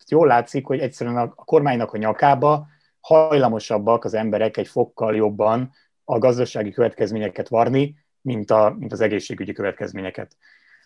jól 0.07 0.27
látszik, 0.27 0.65
hogy 0.65 0.79
egyszerűen 0.79 1.17
a 1.17 1.29
kormánynak 1.29 1.93
a 1.93 1.97
nyakába 1.97 2.67
hajlamosabbak 2.99 4.03
az 4.03 4.13
emberek 4.13 4.57
egy 4.57 4.67
fokkal 4.67 5.15
jobban 5.15 5.71
a 6.03 6.17
gazdasági 6.17 6.71
következményeket 6.71 7.47
varni, 7.47 7.95
mint, 8.21 8.51
a, 8.51 8.75
mint 8.79 8.91
az 8.91 9.01
egészségügyi 9.01 9.53
következményeket. 9.53 10.37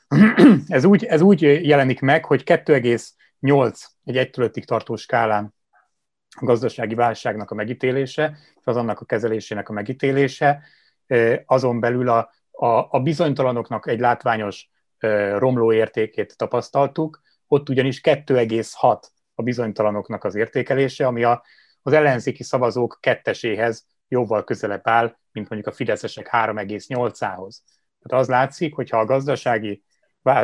ez, 0.68 0.84
úgy, 0.84 1.06
ez 1.06 1.22
úgy 1.22 1.42
jelenik 1.42 2.00
meg, 2.00 2.26
hogy 2.26 2.44
2,8 2.46 3.84
egy 4.04 4.18
1 4.18 4.64
tartó 4.66 4.96
skálán 4.96 5.54
a 6.30 6.46
gazdasági 6.46 6.96
válságnak 6.96 7.52
a 7.52 7.56
megítélése, 7.56 8.38
és 8.56 8.66
az 8.66 8.76
annak 8.76 9.00
a 9.00 9.06
kezelésének 9.06 9.70
a 9.70 9.74
megítélése, 9.74 10.64
azon 11.46 11.80
belül 11.80 12.10
a, 12.10 12.30
a, 12.52 12.68
a 12.68 13.00
bizonytalanoknak 13.00 13.88
egy 13.88 14.00
látványos 14.00 14.70
romló 15.38 15.74
értékét 15.74 16.38
tapasztaltuk, 16.38 17.22
ott 17.48 17.70
ugyanis 17.70 18.02
2,6 18.04 19.02
a 19.36 19.42
bizonytalanoknak 19.42 20.24
az 20.24 20.36
értékelése, 20.36 21.08
ami 21.08 21.24
a 21.24 21.44
az 21.88 21.94
ellenzéki 21.94 22.44
szavazók 22.44 22.98
ketteséhez 23.00 23.86
jóval 24.16 24.44
közelebb 24.44 24.88
áll, 24.88 25.18
mint 25.32 25.50
mondjuk 25.50 25.74
a 25.74 25.76
fideszesek 25.76 26.30
3,8-ához. 26.32 27.64
Tehát 28.02 28.24
az 28.24 28.28
látszik, 28.28 28.76
hogyha 28.76 29.00
a 29.00 29.06
gazdasági 29.06 29.84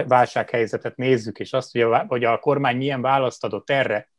válsághelyzetet 0.07 0.95
nézzük, 0.95 1.39
és 1.39 1.53
azt, 1.53 1.71
hogy 1.71 1.81
a, 1.81 2.05
hogy 2.07 2.23
a 2.23 2.39
kormány 2.39 2.77
milyen 2.77 3.01
választ 3.01 3.43
adott 3.43 3.69
erre, 3.69 4.09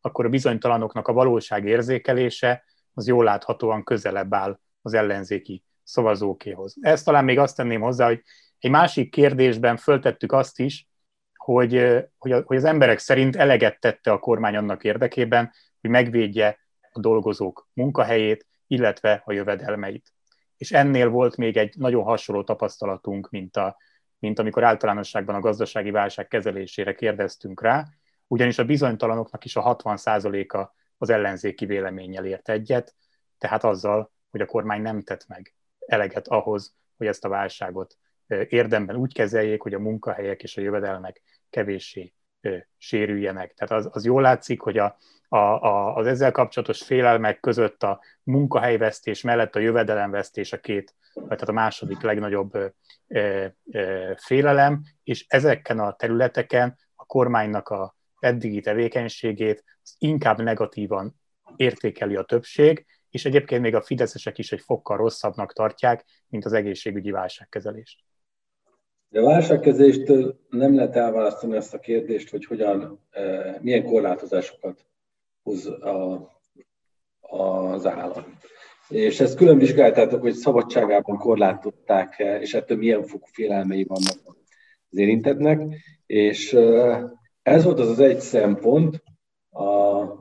akkor 0.00 0.24
a 0.24 0.28
bizonytalanoknak 0.28 1.08
a 1.08 1.12
valóság 1.12 1.66
érzékelése 1.66 2.64
az 2.94 3.06
jól 3.06 3.24
láthatóan 3.24 3.84
közelebb 3.84 4.34
áll 4.34 4.58
az 4.82 4.94
ellenzéki 4.94 5.64
szavazókéhoz. 5.82 6.76
Ezt 6.80 7.04
talán 7.04 7.24
még 7.24 7.38
azt 7.38 7.56
tenném 7.56 7.80
hozzá, 7.80 8.06
hogy 8.06 8.22
egy 8.58 8.70
másik 8.70 9.10
kérdésben 9.10 9.76
föltettük 9.76 10.32
azt 10.32 10.58
is, 10.58 10.88
hogy, 11.36 12.04
hogy, 12.18 12.34
hogy 12.44 12.56
az 12.56 12.64
emberek 12.64 12.98
szerint 12.98 13.36
eleget 13.36 13.80
tette 13.80 14.12
a 14.12 14.18
kormány 14.18 14.56
annak 14.56 14.84
érdekében, 14.84 15.52
hogy 15.80 15.90
megvédje 15.90 16.58
a 16.92 17.00
dolgozók 17.00 17.68
munkahelyét, 17.72 18.46
illetve 18.70 19.22
a 19.24 19.32
jövedelmeit. 19.32 20.12
És 20.56 20.72
ennél 20.72 21.08
volt 21.08 21.36
még 21.36 21.56
egy 21.56 21.74
nagyon 21.76 22.02
hasonló 22.02 22.44
tapasztalatunk, 22.44 23.30
mint, 23.30 23.56
a, 23.56 23.76
mint 24.18 24.38
amikor 24.38 24.64
általánosságban 24.64 25.34
a 25.34 25.40
gazdasági 25.40 25.90
válság 25.90 26.28
kezelésére 26.28 26.94
kérdeztünk 26.94 27.62
rá, 27.62 27.86
ugyanis 28.26 28.58
a 28.58 28.64
bizonytalanoknak 28.64 29.44
is 29.44 29.56
a 29.56 29.76
60%-a 29.76 30.74
az 30.98 31.10
ellenzéki 31.10 31.66
véleménnyel 31.66 32.24
ért 32.24 32.48
egyet, 32.48 32.94
tehát 33.38 33.64
azzal, 33.64 34.12
hogy 34.30 34.40
a 34.40 34.46
kormány 34.46 34.82
nem 34.82 35.02
tett 35.02 35.26
meg 35.26 35.54
eleget 35.86 36.28
ahhoz, 36.28 36.74
hogy 36.96 37.06
ezt 37.06 37.24
a 37.24 37.28
válságot 37.28 37.96
érdemben 38.48 38.96
úgy 38.96 39.14
kezeljék, 39.14 39.62
hogy 39.62 39.74
a 39.74 39.78
munkahelyek 39.78 40.42
és 40.42 40.56
a 40.56 40.60
jövedelmek 40.60 41.22
kevéssé 41.50 42.14
sérüljenek. 42.78 43.54
Tehát 43.54 43.84
az, 43.84 43.90
az 43.92 44.04
jól 44.04 44.22
látszik, 44.22 44.60
hogy 44.60 44.78
a, 44.78 44.96
a, 45.32 45.36
a, 45.36 45.94
az 45.94 46.06
ezzel 46.06 46.32
kapcsolatos 46.32 46.82
félelmek 46.82 47.40
között 47.40 47.82
a 47.82 48.00
munkahelyvesztés 48.22 49.22
mellett 49.22 49.56
a 49.56 49.58
jövedelemvesztés 49.58 50.52
a 50.52 50.60
két, 50.60 50.94
vagy 51.14 51.24
tehát 51.24 51.48
a 51.48 51.52
második 51.52 52.00
legnagyobb 52.00 52.54
ö, 53.06 53.46
ö, 53.72 54.12
félelem, 54.16 54.82
és 55.04 55.24
ezeken 55.28 55.78
a 55.78 55.92
területeken 55.92 56.76
a 56.94 57.04
kormánynak 57.04 57.68
a 57.68 57.96
eddigi 58.18 58.60
tevékenységét 58.60 59.64
inkább 59.98 60.40
negatívan 60.40 61.20
értékeli 61.56 62.16
a 62.16 62.22
többség, 62.22 62.86
és 63.10 63.24
egyébként 63.24 63.62
még 63.62 63.74
a 63.74 63.82
fideszesek 63.82 64.38
is 64.38 64.52
egy 64.52 64.60
fokkal 64.60 64.96
rosszabbnak 64.96 65.52
tartják, 65.52 66.04
mint 66.28 66.44
az 66.44 66.52
egészségügyi 66.52 67.10
válságkezelést. 67.10 68.00
De 69.08 69.20
a 69.20 69.24
válságkezeléstől 69.24 70.40
nem 70.48 70.74
lehet 70.74 70.96
elválasztani 70.96 71.56
ezt 71.56 71.74
a 71.74 71.78
kérdést, 71.78 72.30
hogy 72.30 72.44
hogyan, 72.44 73.06
milyen 73.60 73.84
korlátozásokat 73.84 74.89
hoz 75.50 75.66
a, 75.66 76.28
az 77.20 77.86
állam. 77.86 78.38
És 78.88 79.20
ezt 79.20 79.36
külön 79.36 79.58
vizsgáltátok, 79.58 80.20
hogy 80.20 80.32
szabadságában 80.32 81.18
korlátozták 81.18 82.22
és 82.40 82.54
ettől 82.54 82.76
milyen 82.76 83.02
fokú 83.02 83.26
félelmei 83.32 83.84
vannak 83.84 84.36
az 84.90 84.98
érintetnek. 84.98 85.62
És 86.06 86.52
ez 87.42 87.64
volt 87.64 87.78
az 87.78 87.88
az 87.88 88.00
egy 88.00 88.20
szempont, 88.20 89.02
a, 89.50 89.64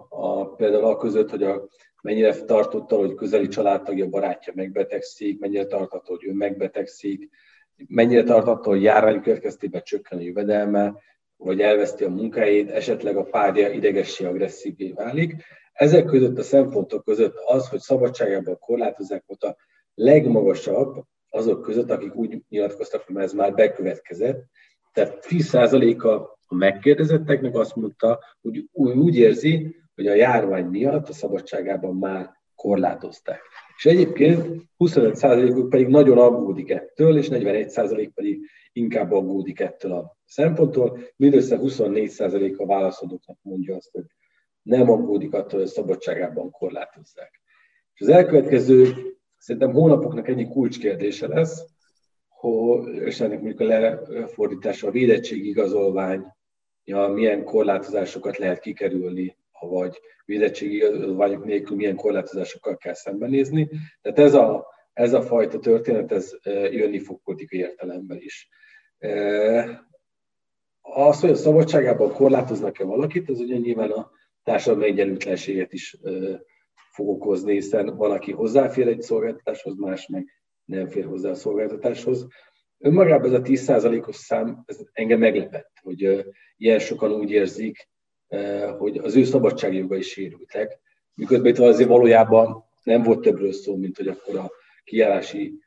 a, 0.09 0.53
például 0.55 0.85
a 0.85 0.97
között, 0.97 1.29
hogy 1.29 1.43
a, 1.43 1.67
mennyire 2.01 2.35
tartotta, 2.35 2.95
hogy 2.95 3.15
közeli 3.15 3.47
családtagja, 3.47 4.07
barátja 4.07 4.53
megbetegszik, 4.55 5.39
mennyire 5.39 5.65
tartotta, 5.65 6.11
hogy 6.11 6.25
ő 6.25 6.33
megbetegszik, 6.33 7.29
mennyire 7.87 8.23
tartotta, 8.23 8.69
hogy 8.69 8.83
járvány 8.83 9.21
következtében 9.21 9.81
csökken 9.83 10.17
a 10.17 10.21
jövedelme, 10.21 10.93
vagy 11.39 11.61
elveszti 11.61 12.03
a 12.03 12.09
munkáját, 12.09 12.69
esetleg 12.69 13.17
a 13.17 13.23
párja 13.23 13.69
idegessé, 13.69 14.25
agresszívvé 14.25 14.91
válik. 14.91 15.35
Ezek 15.73 16.05
között 16.05 16.37
a 16.37 16.43
szempontok 16.43 17.03
között 17.03 17.35
az, 17.45 17.69
hogy 17.69 17.79
szabadságában 17.79 18.59
korlátozzák 18.59 19.23
volt 19.25 19.43
a 19.43 19.55
legmagasabb 19.93 21.03
azok 21.29 21.61
között, 21.61 21.91
akik 21.91 22.15
úgy 22.15 22.41
nyilatkoztak, 22.49 23.03
hogy 23.07 23.15
ez 23.15 23.33
már 23.33 23.53
bekövetkezett. 23.53 24.45
Tehát 24.93 25.25
10%-a 25.29 26.07
a 26.47 26.55
megkérdezetteknek 26.55 27.55
azt 27.55 27.75
mondta, 27.75 28.19
hogy 28.41 28.67
úgy 28.71 29.17
érzi, 29.17 29.75
hogy 29.95 30.07
a 30.07 30.13
járvány 30.13 30.65
miatt 30.65 31.09
a 31.09 31.13
szabadságában 31.13 31.95
már 31.95 32.31
korlátozták. 32.55 33.41
És 33.79 33.85
egyébként 33.85 34.65
25%-uk 34.77 35.69
pedig 35.69 35.87
nagyon 35.87 36.17
aggódik 36.17 36.69
ettől, 36.69 37.17
és 37.17 37.27
41% 37.31 38.09
pedig 38.13 38.49
inkább 38.73 39.11
aggódik 39.11 39.59
ettől 39.59 39.91
a 39.91 40.17
szemponttól. 40.25 40.99
Mindössze 41.15 41.59
24% 41.61 42.57
a 42.57 42.65
válaszadóknak 42.65 43.37
mondja 43.41 43.75
azt, 43.75 43.89
hogy 43.91 44.03
nem 44.61 44.89
aggódik 44.89 45.33
attól, 45.33 45.59
hogy 45.59 45.69
szabadságában 45.69 46.51
korlátozzák. 46.51 47.41
És 47.93 48.01
az 48.01 48.07
elkövetkező 48.07 48.93
szerintem 49.37 49.71
hónapoknak 49.71 50.27
egyik 50.27 50.49
kulcskérdése 50.49 51.27
lesz, 51.27 51.65
hogy, 52.27 52.95
és 52.95 53.19
ennek 53.19 53.41
mondjuk 53.41 53.59
a 53.59 53.65
lefordítása 54.09 54.87
a 54.87 54.91
védettségigazolvány, 54.91 56.25
ja, 56.83 57.07
milyen 57.07 57.43
korlátozásokat 57.43 58.37
lehet 58.37 58.59
kikerülni 58.59 59.37
vagy 59.67 59.99
védettségi 60.25 60.75
igazolványok 60.75 61.45
nélkül 61.45 61.75
milyen 61.75 61.95
korlátozásokkal 61.95 62.77
kell 62.77 62.93
szembenézni. 62.93 63.69
Tehát 64.01 64.19
ez 64.19 64.33
a, 64.33 64.67
ez 64.93 65.13
a 65.13 65.21
fajta 65.21 65.59
történet, 65.59 66.11
ez 66.11 66.31
jönni 66.71 66.99
fog 66.99 67.21
politikai 67.23 67.59
értelemben 67.59 68.17
is. 68.17 68.49
Az, 70.81 71.19
hogy 71.19 71.29
a 71.29 71.35
szabadságában 71.35 72.11
korlátoznak-e 72.11 72.83
valakit, 72.83 73.29
az 73.29 73.39
ugye 73.39 73.57
nyilván 73.57 73.91
a 73.91 74.11
társadalmi 74.43 74.85
egyenlőtlenséget 74.85 75.73
is 75.73 75.97
fog 76.91 77.09
okozni, 77.09 77.53
hiszen 77.53 77.95
van, 77.97 78.19
hozzáfér 78.19 78.87
egy 78.87 79.01
szolgáltatáshoz, 79.01 79.75
más 79.77 80.07
meg 80.07 80.27
nem 80.65 80.87
fér 80.87 81.05
hozzá 81.05 81.29
a 81.29 81.35
szolgáltatáshoz. 81.35 82.27
Önmagában 82.77 83.25
ez 83.25 83.33
a 83.33 83.41
10%-os 83.41 84.15
szám, 84.15 84.63
ez 84.65 84.79
engem 84.91 85.19
meglepett, 85.19 85.71
hogy 85.81 86.25
ilyen 86.57 86.79
sokan 86.79 87.11
úgy 87.11 87.31
érzik, 87.31 87.89
hogy 88.77 88.97
az 88.97 89.15
ő 89.15 89.23
szabadságjogai 89.23 90.01
sérültek, 90.01 90.79
miközben 91.13 91.51
itt 91.51 91.59
azért 91.59 91.89
valójában 91.89 92.63
nem 92.83 93.03
volt 93.03 93.21
többről 93.21 93.51
szó, 93.51 93.75
mint 93.75 93.97
hogy 93.97 94.07
akkor 94.07 94.35
a 94.35 94.51
kiállási 94.83 95.59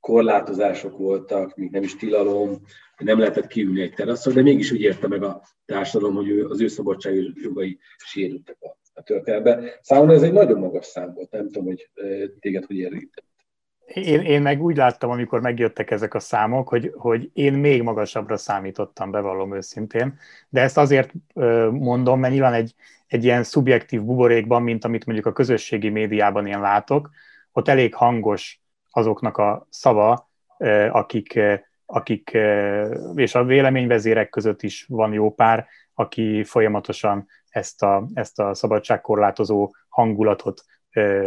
korlátozások 0.00 0.98
voltak, 0.98 1.56
még 1.56 1.70
nem 1.70 1.82
is 1.82 1.96
tilalom, 1.96 2.62
nem 2.98 3.18
lehetett 3.18 3.46
kiülni 3.46 3.80
egy 3.80 3.94
teraszon, 3.94 4.34
de 4.34 4.42
mégis 4.42 4.72
úgy 4.72 4.80
érte 4.80 5.08
meg 5.08 5.22
a 5.22 5.42
társadalom, 5.64 6.14
hogy 6.14 6.38
az 6.38 6.60
ő 6.60 6.68
szabadságjogai 6.68 7.78
sérültek 7.96 8.56
a, 8.60 8.78
a 8.94 9.02
történetben. 9.02 9.68
Számomra 9.80 10.14
ez 10.14 10.22
egy 10.22 10.32
nagyon 10.32 10.58
magas 10.58 10.86
szám 10.86 11.14
volt, 11.14 11.30
nem 11.30 11.46
tudom, 11.46 11.64
hogy 11.64 11.90
eh, 11.94 12.22
téged 12.40 12.64
hogy 12.64 12.76
érintett. 12.76 13.31
Én, 13.86 14.20
én 14.20 14.42
meg 14.42 14.62
úgy 14.62 14.76
láttam, 14.76 15.10
amikor 15.10 15.40
megjöttek 15.40 15.90
ezek 15.90 16.14
a 16.14 16.20
számok, 16.20 16.68
hogy, 16.68 16.92
hogy 16.96 17.30
én 17.32 17.52
még 17.52 17.82
magasabbra 17.82 18.36
számítottam, 18.36 19.10
bevallom 19.10 19.54
őszintén, 19.54 20.18
de 20.48 20.60
ezt 20.60 20.78
azért 20.78 21.12
mondom, 21.70 22.20
mert 22.20 22.32
nyilván 22.32 22.52
egy, 22.52 22.74
egy 23.06 23.24
ilyen 23.24 23.42
szubjektív 23.42 24.02
buborékban, 24.02 24.62
mint 24.62 24.84
amit 24.84 25.04
mondjuk 25.04 25.26
a 25.26 25.32
közösségi 25.32 25.88
médiában 25.88 26.46
én 26.46 26.60
látok, 26.60 27.10
ott 27.52 27.68
elég 27.68 27.94
hangos 27.94 28.60
azoknak 28.90 29.38
a 29.38 29.66
szava, 29.70 30.30
akik, 30.90 31.40
akik 31.86 32.38
és 33.14 33.34
a 33.34 33.44
véleményvezérek 33.44 34.28
között 34.28 34.62
is 34.62 34.86
van 34.88 35.12
jó 35.12 35.34
pár, 35.34 35.66
aki 35.94 36.44
folyamatosan 36.44 37.26
ezt 37.48 37.82
a, 37.82 38.06
ezt 38.14 38.40
a 38.40 38.54
szabadságkorlátozó 38.54 39.74
hangulatot 39.88 40.64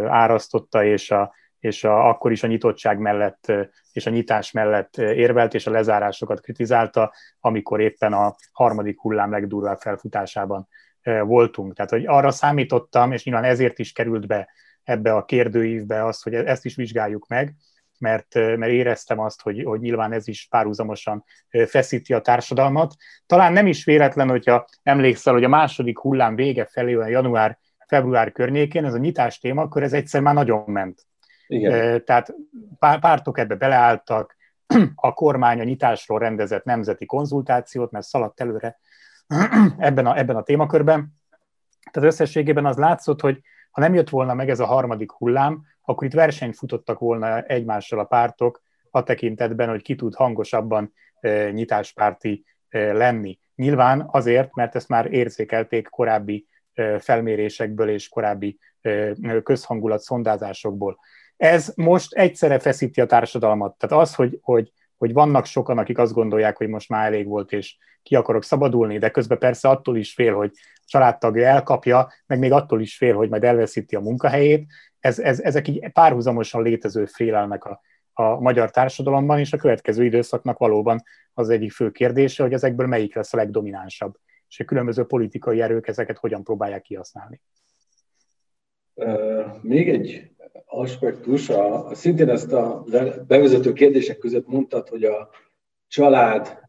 árasztotta, 0.07 0.83
és 0.83 1.11
a, 1.11 1.33
és 1.65 1.83
a, 1.83 2.07
akkor 2.09 2.31
is 2.31 2.43
a 2.43 2.47
nyitottság 2.47 2.99
mellett 2.99 3.51
és 3.91 4.05
a 4.05 4.09
nyitás 4.09 4.51
mellett 4.51 4.97
érvelt, 4.97 5.53
és 5.53 5.67
a 5.67 5.71
lezárásokat 5.71 6.41
kritizálta, 6.41 7.13
amikor 7.39 7.81
éppen 7.81 8.13
a 8.13 8.35
harmadik 8.51 8.99
hullám 8.99 9.31
legdurvább 9.31 9.79
felfutásában 9.79 10.67
voltunk. 11.03 11.73
Tehát, 11.73 11.91
hogy 11.91 12.05
arra 12.05 12.31
számítottam, 12.31 13.11
és 13.11 13.23
nyilván 13.23 13.43
ezért 13.43 13.79
is 13.79 13.91
került 13.91 14.27
be 14.27 14.49
ebbe 14.83 15.13
a 15.13 15.25
kérdőívbe 15.25 16.05
az, 16.05 16.21
hogy 16.21 16.33
ezt 16.33 16.65
is 16.65 16.75
vizsgáljuk 16.75 17.27
meg, 17.27 17.55
mert, 17.97 18.33
mert 18.33 18.71
éreztem 18.71 19.19
azt, 19.19 19.41
hogy, 19.41 19.63
hogy 19.63 19.79
nyilván 19.79 20.11
ez 20.11 20.27
is 20.27 20.47
párhuzamosan 20.49 21.23
feszíti 21.67 22.13
a 22.13 22.21
társadalmat. 22.21 22.93
Talán 23.25 23.53
nem 23.53 23.67
is 23.67 23.85
véletlen, 23.85 24.29
hogyha 24.29 24.65
emlékszel, 24.83 25.33
hogy 25.33 25.43
a 25.43 25.47
második 25.47 25.99
hullám 25.99 26.35
vége 26.35 26.65
felé, 26.65 26.93
a 26.93 27.07
január-február 27.07 28.31
környékén 28.31 28.85
ez 28.85 28.93
a 28.93 28.97
nyitás 28.97 29.39
téma, 29.39 29.61
akkor 29.61 29.83
ez 29.83 29.93
egyszer 29.93 30.21
már 30.21 30.33
nagyon 30.33 30.63
ment. 30.65 31.05
Igen. 31.47 32.05
Tehát 32.05 32.33
pártok 32.79 33.37
ebbe 33.37 33.55
beleálltak, 33.55 34.35
a 34.95 35.13
kormány 35.13 35.59
a 35.59 35.63
nyitásról 35.63 36.19
rendezett 36.19 36.63
nemzeti 36.63 37.05
konzultációt, 37.05 37.91
mert 37.91 38.05
szaladt 38.05 38.41
előre 38.41 38.79
ebben 39.77 40.05
a, 40.05 40.17
ebben 40.17 40.35
a 40.35 40.43
témakörben. 40.43 41.13
Tehát 41.91 42.09
összességében 42.09 42.65
az 42.65 42.77
látszott, 42.77 43.21
hogy 43.21 43.41
ha 43.71 43.81
nem 43.81 43.93
jött 43.93 44.09
volna 44.09 44.33
meg 44.33 44.49
ez 44.49 44.59
a 44.59 44.65
harmadik 44.65 45.11
hullám, 45.11 45.61
akkor 45.81 46.07
itt 46.07 46.13
versenyt 46.13 46.55
futottak 46.55 46.99
volna 46.99 47.41
egymással 47.41 47.99
a 47.99 48.03
pártok 48.03 48.61
a 48.91 49.03
tekintetben, 49.03 49.69
hogy 49.69 49.81
ki 49.81 49.95
tud 49.95 50.15
hangosabban 50.15 50.93
nyitáspárti 51.51 52.45
lenni. 52.69 53.39
Nyilván 53.55 54.07
azért, 54.11 54.55
mert 54.55 54.75
ezt 54.75 54.87
már 54.87 55.13
érzékelték 55.13 55.89
korábbi 55.89 56.47
felmérésekből 56.99 57.89
és 57.89 58.09
korábbi 58.09 58.59
közhangulat 59.43 60.01
szondázásokból. 60.01 60.99
Ez 61.37 61.73
most 61.75 62.13
egyszerre 62.13 62.59
feszíti 62.59 63.01
a 63.01 63.05
társadalmat. 63.05 63.77
Tehát 63.77 64.05
az, 64.05 64.15
hogy, 64.15 64.39
hogy 64.41 64.71
hogy 64.97 65.13
vannak 65.13 65.45
sokan, 65.45 65.77
akik 65.77 65.97
azt 65.97 66.13
gondolják, 66.13 66.57
hogy 66.57 66.67
most 66.67 66.89
már 66.89 67.05
elég 67.05 67.27
volt, 67.27 67.51
és 67.51 67.77
ki 68.03 68.15
akarok 68.15 68.43
szabadulni, 68.43 68.97
de 68.97 69.09
közben 69.09 69.37
persze 69.37 69.69
attól 69.69 69.97
is 69.97 70.13
fél, 70.13 70.35
hogy 70.35 70.51
a 70.53 70.81
családtagja 70.85 71.47
elkapja, 71.47 72.11
meg 72.25 72.39
még 72.39 72.51
attól 72.51 72.81
is 72.81 72.97
fél, 72.97 73.15
hogy 73.15 73.29
majd 73.29 73.43
elveszíti 73.43 73.95
a 73.95 73.99
munkahelyét. 73.99 74.65
Ez, 74.99 75.19
ez, 75.19 75.39
ezek 75.39 75.67
így 75.67 75.91
párhuzamosan 75.91 76.61
létező 76.61 77.05
félelmek 77.05 77.65
a, 77.65 77.81
a 78.13 78.39
magyar 78.39 78.71
társadalomban, 78.71 79.39
és 79.39 79.53
a 79.53 79.57
következő 79.57 80.03
időszaknak 80.03 80.57
valóban 80.57 81.03
az 81.33 81.49
egyik 81.49 81.71
fő 81.71 81.91
kérdése, 81.91 82.43
hogy 82.43 82.53
ezekből 82.53 82.87
melyik 82.87 83.15
lesz 83.15 83.33
a 83.33 83.37
legdominánsabb, 83.37 84.15
és 84.49 84.59
a 84.59 84.65
különböző 84.65 85.05
politikai 85.05 85.61
erők 85.61 85.87
ezeket 85.87 86.17
hogyan 86.17 86.43
próbálják 86.43 86.81
kihasználni. 86.81 87.41
Még 89.61 89.89
egy 89.89 90.34
aspektus, 90.79 91.49
a, 91.49 91.89
szintén 91.95 92.29
ezt 92.29 92.51
a 92.51 92.83
bevezető 93.27 93.73
kérdések 93.73 94.17
között 94.17 94.47
mondtad, 94.47 94.87
hogy 94.87 95.03
a 95.03 95.29
családra 95.87 96.59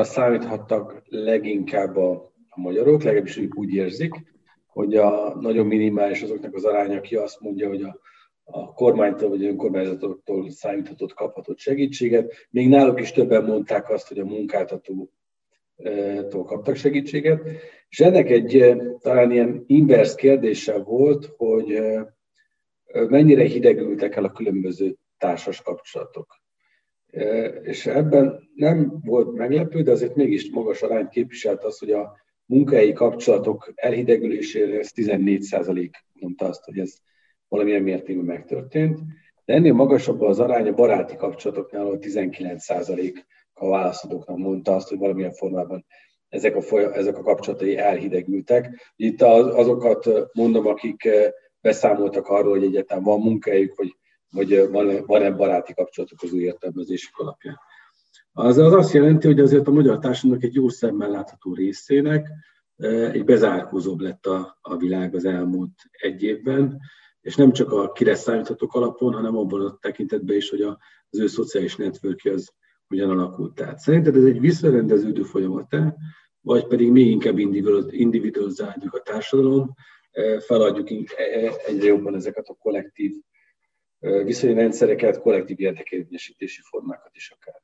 számíthattak 0.00 1.02
leginkább 1.08 1.96
a, 1.96 2.32
a 2.48 2.60
magyarok, 2.60 3.02
legalábbis 3.02 3.36
ők 3.36 3.56
úgy 3.56 3.74
érzik, 3.74 4.14
hogy 4.66 4.94
a 4.96 5.34
nagyon 5.40 5.66
minimális 5.66 6.22
azoknak 6.22 6.54
az 6.54 6.64
aránya, 6.64 6.96
aki 6.96 7.16
azt 7.16 7.40
mondja, 7.40 7.68
hogy 7.68 7.82
a, 7.82 7.98
a 8.44 8.72
kormánytól 8.72 9.28
vagy 9.28 9.44
önkormányzatoktól 9.44 10.50
számíthatott, 10.50 11.14
kaphatott 11.14 11.58
segítséget. 11.58 12.32
Még 12.50 12.68
náluk 12.68 13.00
is 13.00 13.12
többen 13.12 13.44
mondták 13.44 13.90
azt, 13.90 14.08
hogy 14.08 14.18
a 14.18 14.24
munkáltató 14.24 15.12
tól 16.28 16.44
kaptak 16.44 16.76
segítséget. 16.76 17.42
És 17.88 18.00
ennek 18.00 18.30
egy 18.30 18.76
talán 18.98 19.30
ilyen 19.30 19.64
inverse 19.66 20.14
kérdése 20.14 20.78
volt, 20.78 21.34
hogy 21.36 21.80
mennyire 22.92 23.44
hidegültek 23.44 24.16
el 24.16 24.24
a 24.24 24.32
különböző 24.32 24.96
társas 25.18 25.62
kapcsolatok. 25.62 26.38
És 27.62 27.86
ebben 27.86 28.48
nem 28.54 29.00
volt 29.04 29.32
meglepő, 29.32 29.82
de 29.82 29.90
azért 29.90 30.14
mégis 30.14 30.50
magas 30.50 30.82
arányt 30.82 31.08
képviselt 31.08 31.64
az, 31.64 31.78
hogy 31.78 31.90
a 31.90 32.16
munkahelyi 32.46 32.92
kapcsolatok 32.92 33.72
elhidegülésére 33.74 34.78
ez 34.78 34.92
14 34.92 35.96
mondta 36.12 36.46
azt, 36.46 36.64
hogy 36.64 36.78
ez 36.78 36.94
valamilyen 37.48 37.82
mértékben 37.82 38.24
megtörtént. 38.24 38.98
De 39.44 39.54
ennél 39.54 39.72
magasabb 39.72 40.20
az 40.20 40.40
arány 40.40 40.68
a 40.68 40.72
baráti 40.72 41.16
kapcsolatoknál, 41.16 41.82
ahol 41.82 41.98
19% 42.00 43.14
a 43.52 43.68
válaszadóknak 43.68 44.36
mondta 44.36 44.74
azt, 44.74 44.88
hogy 44.88 44.98
valamilyen 44.98 45.32
formában 45.32 45.86
ezek 46.28 46.56
a, 46.56 46.60
folyam, 46.60 46.92
ezek 46.92 47.18
a 47.18 47.22
kapcsolatai 47.22 47.76
elhidegültek. 47.76 48.92
Itt 48.96 49.22
az, 49.22 49.46
azokat 49.46 50.08
mondom, 50.32 50.66
akik 50.66 51.08
beszámoltak 51.60 52.26
arról, 52.26 52.50
hogy 52.50 52.64
egyáltalán 52.64 53.04
van 53.04 53.20
munkahelyük, 53.20 53.74
vagy, 53.76 53.96
vagy 54.30 54.70
van, 54.70 55.04
van-e 55.06 55.30
baráti 55.30 55.74
kapcsolatok 55.74 56.18
az 56.22 56.32
új 56.32 56.42
értelmezésük 56.42 57.18
alapján. 57.18 57.58
Az, 58.32 58.58
az 58.58 58.72
azt 58.72 58.92
jelenti, 58.92 59.26
hogy 59.26 59.40
azért 59.40 59.68
a 59.68 59.72
magyar 59.72 59.98
társadalomnak 59.98 60.48
egy 60.48 60.54
jó 60.54 60.68
szemmel 60.68 61.10
látható 61.10 61.54
részének 61.54 62.28
egy 63.12 63.24
bezárkózóbb 63.24 64.00
lett 64.00 64.26
a, 64.26 64.58
a 64.60 64.76
világ 64.76 65.14
az 65.14 65.24
elmúlt 65.24 65.72
egy 65.90 66.22
évben, 66.22 66.80
és 67.20 67.36
nem 67.36 67.52
csak 67.52 67.72
a 67.72 67.92
kire 67.92 68.14
számíthatók 68.14 68.74
alapon, 68.74 69.12
hanem 69.12 69.36
abban 69.36 69.66
a 69.66 69.78
tekintetben 69.80 70.36
is, 70.36 70.50
hogy 70.50 70.60
az 70.60 71.18
ő 71.18 71.26
szociális 71.26 71.76
networkje 71.76 72.32
az 72.32 72.52
hogyan 72.86 73.10
alakult. 73.10 73.54
Tehát 73.54 73.78
szerinted 73.78 74.16
ez 74.16 74.24
egy 74.24 74.40
visszarendeződő 74.40 75.22
folyamat 75.22 75.76
vagy 76.40 76.66
pedig 76.66 76.90
még 76.90 77.06
inkább 77.06 77.38
individualizáljuk 77.90 78.94
a 78.94 79.02
társadalom, 79.02 79.74
feladjuk 80.46 80.90
e, 80.90 80.96
e, 81.16 81.52
egyre 81.66 81.86
jobban 81.86 82.14
ezeket 82.14 82.48
a 82.48 82.54
kollektív 82.54 83.12
viszonyrendszereket, 83.98 85.20
kollektív 85.20 85.60
érdekérvényesítési 85.60 86.60
formákat 86.70 87.10
is 87.14 87.30
akár. 87.30 87.60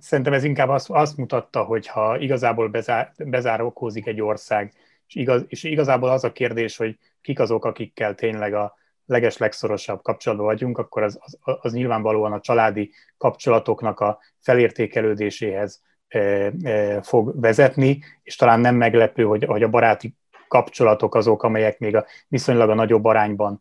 Szerintem 0.00 0.32
ez 0.32 0.44
inkább 0.44 0.68
azt, 0.68 0.90
azt 0.90 1.16
mutatta, 1.16 1.62
hogy 1.62 1.86
ha 1.86 2.18
igazából 2.18 2.68
bezár, 2.68 3.12
bezárokózik 3.16 4.06
egy 4.06 4.20
ország, 4.20 4.72
és, 5.06 5.14
igaz, 5.14 5.44
és 5.48 5.62
igazából 5.62 6.10
az 6.10 6.24
a 6.24 6.32
kérdés, 6.32 6.76
hogy 6.76 6.98
kik 7.20 7.40
azok, 7.40 7.64
akikkel 7.64 8.14
tényleg 8.14 8.54
a 8.54 8.74
leges 9.06 9.36
legszorosabb 9.36 10.02
kapcsolatban 10.02 10.46
vagyunk, 10.46 10.78
akkor 10.78 11.02
az, 11.02 11.18
az, 11.20 11.38
az 11.60 11.72
nyilvánvalóan 11.72 12.32
a 12.32 12.40
családi 12.40 12.92
kapcsolatoknak 13.16 14.00
a 14.00 14.18
felértékelődéséhez 14.40 15.82
e, 16.08 16.18
e, 16.62 17.02
fog 17.02 17.40
vezetni, 17.40 17.98
és 18.22 18.36
talán 18.36 18.60
nem 18.60 18.74
meglepő, 18.74 19.22
hogy, 19.22 19.44
hogy 19.44 19.62
a 19.62 19.68
baráti 19.68 20.14
kapcsolatok 20.48 21.14
azok, 21.14 21.42
amelyek 21.42 21.78
még 21.78 21.96
a 21.96 22.06
viszonylag 22.28 22.70
a 22.70 22.74
nagyobb 22.74 23.04
arányban 23.04 23.60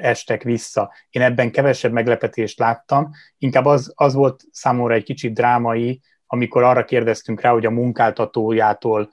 estek 0.00 0.42
vissza. 0.42 0.92
Én 1.10 1.22
ebben 1.22 1.50
kevesebb 1.50 1.92
meglepetést 1.92 2.58
láttam, 2.58 3.10
inkább 3.38 3.64
az, 3.64 3.92
az 3.94 4.14
volt 4.14 4.42
számomra 4.50 4.94
egy 4.94 5.04
kicsit 5.04 5.34
drámai, 5.34 6.00
amikor 6.26 6.62
arra 6.62 6.84
kérdeztünk 6.84 7.40
rá, 7.40 7.50
hogy 7.50 7.66
a 7.66 7.70
munkáltatójától 7.70 9.10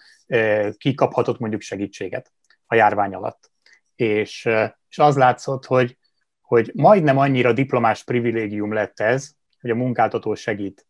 ki 0.77 0.93
kaphatott 0.93 1.39
mondjuk 1.39 1.61
segítséget 1.61 2.31
a 2.65 2.75
járvány 2.75 3.13
alatt. 3.13 3.51
És, 3.95 4.49
és 4.89 4.99
az 4.99 5.17
látszott, 5.17 5.65
hogy, 5.65 5.97
hogy 6.41 6.71
majdnem 6.73 7.17
annyira 7.17 7.53
diplomás 7.53 8.03
privilégium 8.03 8.73
lett 8.73 8.99
ez, 8.99 9.31
hogy 9.61 9.69
a 9.69 9.75
munkáltató 9.75 10.35
segít 10.35 10.87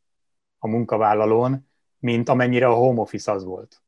a 0.57 0.67
munkavállalón, 0.67 1.69
mint 1.99 2.29
amennyire 2.29 2.67
a 2.67 2.73
home 2.73 3.01
office 3.01 3.31
az 3.31 3.43
volt. 3.43 3.81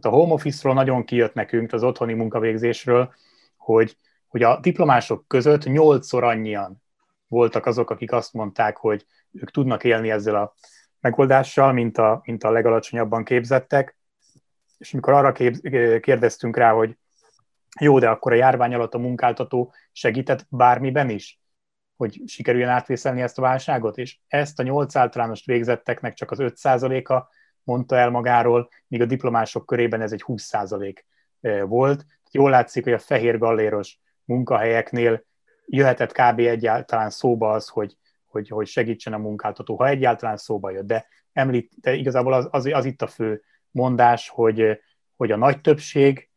Tehát 0.00 0.16
a 0.16 0.20
home 0.20 0.32
office-ról 0.32 0.74
nagyon 0.74 1.04
kijött 1.04 1.34
nekünk, 1.34 1.72
az 1.72 1.82
otthoni 1.82 2.12
munkavégzésről, 2.12 3.14
hogy, 3.56 3.96
hogy 4.28 4.42
a 4.42 4.60
diplomások 4.60 5.24
között 5.26 5.64
nyolcszor 5.64 6.24
annyian 6.24 6.82
voltak 7.26 7.66
azok, 7.66 7.90
akik 7.90 8.12
azt 8.12 8.32
mondták, 8.32 8.76
hogy 8.76 9.06
ők 9.32 9.50
tudnak 9.50 9.84
élni 9.84 10.10
ezzel 10.10 10.34
a 10.34 10.54
megoldással, 11.00 11.72
mint 11.72 11.98
a, 11.98 12.20
mint 12.24 12.44
a 12.44 12.50
legalacsonyabban 12.50 13.24
képzettek. 13.24 13.96
És 14.78 14.92
amikor 14.92 15.12
arra 15.12 15.32
kép, 15.32 15.54
kérdeztünk 16.00 16.56
rá, 16.56 16.72
hogy 16.72 16.96
jó, 17.80 17.98
de 17.98 18.08
akkor 18.08 18.32
a 18.32 18.36
járvány 18.36 18.74
alatt 18.74 18.94
a 18.94 18.98
munkáltató 18.98 19.74
segített 19.92 20.46
bármiben 20.48 21.10
is, 21.10 21.40
hogy 21.96 22.22
sikerüljön 22.26 22.68
átvészelni 22.68 23.22
ezt 23.22 23.38
a 23.38 23.42
válságot, 23.42 23.98
és 23.98 24.18
ezt 24.26 24.58
a 24.58 24.62
nyolc 24.62 24.96
általános 24.96 25.44
végzetteknek 25.44 26.14
csak 26.14 26.30
az 26.30 26.38
5%-a 26.40 27.36
mondta 27.68 27.96
el 27.96 28.10
magáról, 28.10 28.68
míg 28.86 29.00
a 29.00 29.06
diplomások 29.06 29.66
körében 29.66 30.00
ez 30.00 30.12
egy 30.12 30.24
20% 30.26 31.02
volt. 31.64 32.06
Jól 32.30 32.50
látszik, 32.50 32.84
hogy 32.84 32.92
a 32.92 32.98
fehér 32.98 33.38
galléros 33.38 33.98
munkahelyeknél 34.24 35.24
jöhetett 35.66 36.12
kb. 36.12 36.38
egyáltalán 36.38 37.10
szóba 37.10 37.50
az, 37.50 37.68
hogy, 37.68 37.96
hogy, 38.26 38.48
hogy 38.48 38.66
segítsen 38.66 39.12
a 39.12 39.18
munkáltató, 39.18 39.76
ha 39.76 39.88
egyáltalán 39.88 40.36
szóba 40.36 40.70
jött. 40.70 40.86
De, 40.86 41.06
említ, 41.32 41.72
de 41.80 41.94
igazából 41.94 42.32
az, 42.32 42.48
az, 42.50 42.66
az 42.66 42.84
itt 42.84 43.02
a 43.02 43.06
fő 43.06 43.42
mondás, 43.70 44.28
hogy, 44.28 44.80
hogy 45.16 45.30
a 45.30 45.36
nagy 45.36 45.60
többség, 45.60 46.30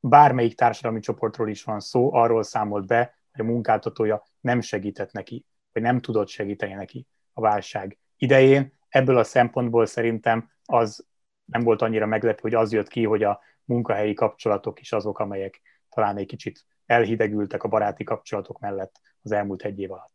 bármelyik 0.00 0.54
társadalmi 0.54 1.00
csoportról 1.00 1.48
is 1.48 1.64
van 1.64 1.80
szó, 1.80 2.14
arról 2.14 2.42
számolt 2.42 2.86
be, 2.86 3.18
hogy 3.32 3.46
a 3.46 3.48
munkáltatója 3.48 4.22
nem 4.40 4.60
segített 4.60 5.12
neki, 5.12 5.44
vagy 5.72 5.82
nem 5.82 6.00
tudott 6.00 6.28
segíteni 6.28 6.72
neki 6.72 7.06
a 7.32 7.40
válság 7.40 7.98
idején. 8.16 8.76
Ebből 8.88 9.18
a 9.18 9.24
szempontból 9.24 9.86
szerintem 9.86 10.50
az 10.70 11.06
nem 11.44 11.62
volt 11.62 11.82
annyira 11.82 12.06
meglepő, 12.06 12.38
hogy 12.42 12.54
az 12.54 12.72
jött 12.72 12.88
ki, 12.88 13.04
hogy 13.04 13.22
a 13.22 13.40
munkahelyi 13.64 14.14
kapcsolatok 14.14 14.80
is 14.80 14.92
azok, 14.92 15.18
amelyek 15.18 15.60
talán 15.88 16.16
egy 16.16 16.26
kicsit 16.26 16.64
elhidegültek 16.86 17.62
a 17.62 17.68
baráti 17.68 18.04
kapcsolatok 18.04 18.58
mellett 18.58 19.00
az 19.22 19.32
elmúlt 19.32 19.62
egy 19.62 19.80
év 19.80 19.92
alatt. 19.92 20.14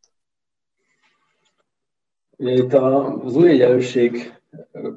Itt 2.37 2.73
az 2.73 3.35
új 3.35 3.49
egyenlőség 3.49 4.41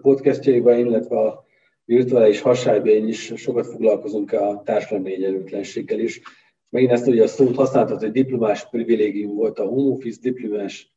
podcastjaiban, 0.01 0.79
illetve 0.79 1.21
a 1.21 1.45
virtuális 1.85 2.41
hasályban 2.41 3.09
is 3.09 3.33
sokat 3.37 3.67
foglalkozunk 3.67 4.33
a 4.33 4.63
társadalmi 4.65 5.13
egyenlőtlenséggel 5.13 5.99
is. 5.99 6.21
Megint 6.69 6.93
ezt 6.93 7.07
ugye 7.07 7.23
a 7.23 7.27
szót 7.27 7.57
használtat, 7.57 8.01
hogy 8.01 8.11
diplomás 8.11 8.69
privilégium 8.69 9.35
volt 9.35 9.59
a 9.59 9.65
home 9.65 9.91
office, 9.91 10.19
diplomás 10.23 10.96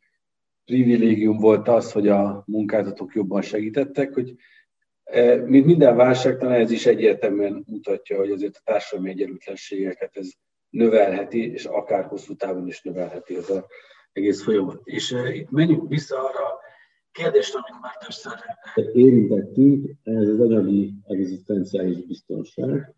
privilégium 0.69 1.37
volt 1.37 1.67
az, 1.67 1.91
hogy 1.91 2.07
a 2.07 2.43
munkáltatók 2.45 3.15
jobban 3.15 3.41
segítettek, 3.41 4.13
hogy 4.13 4.35
e, 5.03 5.35
mint 5.35 5.65
minden 5.65 5.95
válság, 5.95 6.37
talán 6.37 6.59
ez 6.59 6.71
is 6.71 6.85
egyértelműen 6.85 7.63
mutatja, 7.67 8.17
hogy 8.17 8.31
azért 8.31 8.55
a 8.55 8.61
társadalmi 8.63 9.09
egyenlőtlenségeket 9.09 10.17
ez 10.17 10.29
növelheti, 10.69 11.51
és 11.51 11.65
akár 11.65 12.05
hosszú 12.05 12.35
távon 12.35 12.67
is 12.67 12.81
növelheti 12.81 13.35
ez 13.35 13.49
az 13.49 13.63
egész 14.11 14.43
folyamat. 14.43 14.81
És 14.83 15.11
e, 15.11 15.45
menjünk 15.49 15.89
vissza 15.89 16.17
arra 16.17 16.45
a 16.45 16.59
kérdést, 17.11 17.55
amit 17.55 17.81
már 17.81 17.97
többször 17.97 18.33
érintettünk, 18.93 19.91
ez 20.03 20.27
az 20.27 20.39
anyagi 20.39 20.93
egzisztenciális 21.07 22.05
biztonság. 22.05 22.93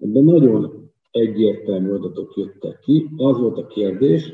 Ebben 0.00 0.24
nagyon 0.24 0.92
egyértelmű 1.10 1.90
adatok 1.90 2.36
jöttek 2.36 2.78
ki. 2.78 3.08
Az 3.16 3.38
volt 3.38 3.58
a 3.58 3.66
kérdés, 3.66 4.32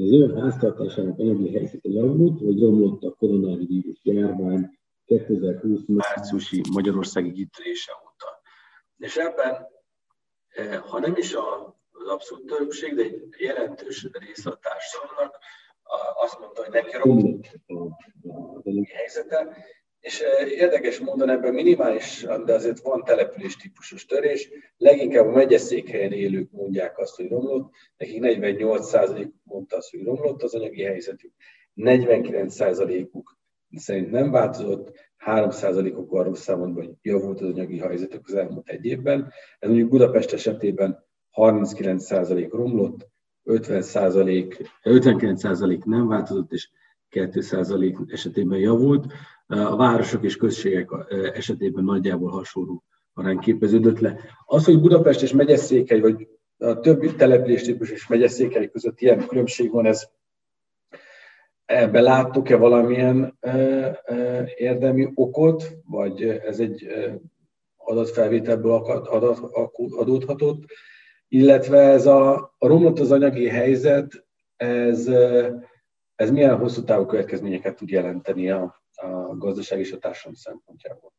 az 0.00 0.12
ön 0.12 0.40
háztartásának 0.40 1.18
anyagi 1.18 1.52
helyzete 1.52 1.88
javult, 1.88 2.40
vagy 2.40 2.60
romlott 2.60 3.02
a 3.02 3.14
koronavírus 3.14 4.00
járvány 4.02 4.78
2020 5.04 5.80
márciusi 5.86 6.62
Magyarországi 6.72 7.32
kitörése 7.32 7.92
óta. 8.04 8.40
És 8.96 9.16
ebben, 9.16 9.66
eh, 10.48 10.80
ha 10.80 10.98
nem 10.98 11.16
is 11.16 11.34
az 11.34 12.08
abszolút 12.08 12.46
többség, 12.46 12.94
de 12.94 13.02
egy 13.02 13.34
jelentős 13.38 14.08
része 14.12 14.50
a 14.50 14.58
társadalomnak 14.62 15.38
azt 16.22 16.38
mondta, 16.38 16.62
hogy 16.62 16.72
neki 16.72 16.96
romlott 16.96 17.44
a 17.64 18.86
helyzete, 18.94 19.56
és 20.00 20.22
érdekes 20.58 20.98
módon 20.98 21.30
ebben 21.30 21.54
minimális, 21.54 22.26
de 22.44 22.54
azért 22.54 22.80
van 22.80 23.04
település 23.04 23.56
típusos 23.56 24.06
törés, 24.06 24.50
leginkább 24.76 25.26
a 25.26 25.30
megyeszékhelyen 25.30 26.12
élők 26.12 26.50
mondják 26.50 26.98
azt, 26.98 27.16
hogy 27.16 27.28
romlott, 27.28 27.72
nekik 27.96 28.18
48% 28.22 29.28
mondta 29.42 29.76
azt, 29.76 29.90
hogy 29.90 30.04
romlott 30.04 30.42
az 30.42 30.54
anyagi 30.54 30.82
helyzetük, 30.82 31.32
49%-uk 31.76 33.38
szerint 33.76 34.10
nem 34.10 34.30
változott, 34.30 34.92
3%-ok 35.26 36.12
arról 36.12 36.34
számolt, 36.34 36.74
hogy 36.74 36.90
javult 37.02 37.40
az 37.40 37.48
anyagi 37.48 37.78
helyzetük 37.78 38.26
az 38.26 38.34
elmúlt 38.34 38.68
egy 38.68 38.84
évben. 38.84 39.32
Ez 39.58 39.68
mondjuk 39.68 39.90
Budapest 39.90 40.32
esetében 40.32 41.04
39% 41.32 42.48
romlott, 42.50 43.08
50% 43.44 44.68
59% 44.82 45.84
nem 45.84 46.08
változott, 46.08 46.52
és 46.52 46.70
2% 47.10 48.12
esetében 48.12 48.58
javult. 48.58 49.12
A 49.46 49.76
városok 49.76 50.24
és 50.24 50.36
községek 50.36 50.90
esetében 51.34 51.84
nagyjából 51.84 52.30
hasonló 52.30 52.84
arány 53.14 53.38
képeződött 53.38 53.98
le. 53.98 54.18
Az, 54.46 54.64
hogy 54.64 54.80
Budapest 54.80 55.22
és 55.22 55.32
megyeszékely, 55.32 56.00
vagy 56.00 56.28
a 56.58 56.80
többi 56.80 57.14
településtípus 57.14 57.90
és 57.90 58.06
megyeszékely 58.06 58.70
között 58.70 59.00
ilyen 59.00 59.26
különbség 59.26 59.70
van, 59.70 59.86
ez 59.86 60.08
ebbe 61.64 62.00
láttuk-e 62.00 62.56
valamilyen 62.56 63.38
érdemi 64.56 65.10
okot, 65.14 65.76
vagy 65.84 66.22
ez 66.22 66.60
egy 66.60 66.86
adatfelvételből 67.76 68.72
adat, 68.72 69.38
adódhatott, 69.74 70.62
illetve 71.28 71.78
ez 71.78 72.06
a, 72.06 72.32
a 72.58 72.66
romlott 72.66 72.98
az 72.98 73.10
anyagi 73.10 73.48
helyzet, 73.48 74.26
ez, 74.56 75.10
ez 76.20 76.30
milyen 76.30 76.58
hosszú 76.58 76.84
távú 76.84 77.06
következményeket 77.06 77.76
tud 77.76 77.88
jelenteni 77.88 78.50
a, 78.50 78.82
a 78.94 79.36
gazdaság 79.36 79.78
és 79.78 79.92
a 79.92 79.98
társadalom 79.98 80.36
szempontjából? 80.36 81.12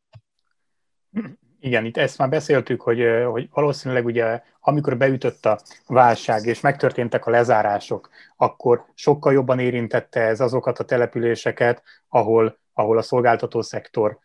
Igen, 1.60 1.86
itt 1.86 1.98
ezt 1.98 2.18
már 2.18 2.30
beszéltük, 2.30 2.82
hogy, 2.82 3.00
hogy 3.32 3.50
valószínűleg 3.52 4.06
ugye, 4.06 4.42
amikor 4.60 4.98
beütött 4.98 5.46
a 5.46 5.60
válság, 5.88 6.46
és 6.46 6.62
megtörténtek 6.62 7.26
a 7.26 7.30
lezárások, 7.30 8.10
akkor 8.36 8.86
sokkal 8.94 9.34
jobban 9.34 9.60
érintette 9.60 10.20
ez 10.20 10.40
azokat 10.40 10.80
a 10.80 10.86
településeket, 10.86 11.84
ahol, 12.08 12.60
ahol 12.74 12.98
a 12.98 13.02
szolgáltató 13.02 13.62
szektor, 13.62 14.20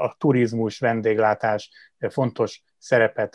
a 0.00 0.14
turizmus, 0.18 0.78
vendéglátás 0.78 1.70
fontos 2.08 2.62
szerepet 2.78 3.30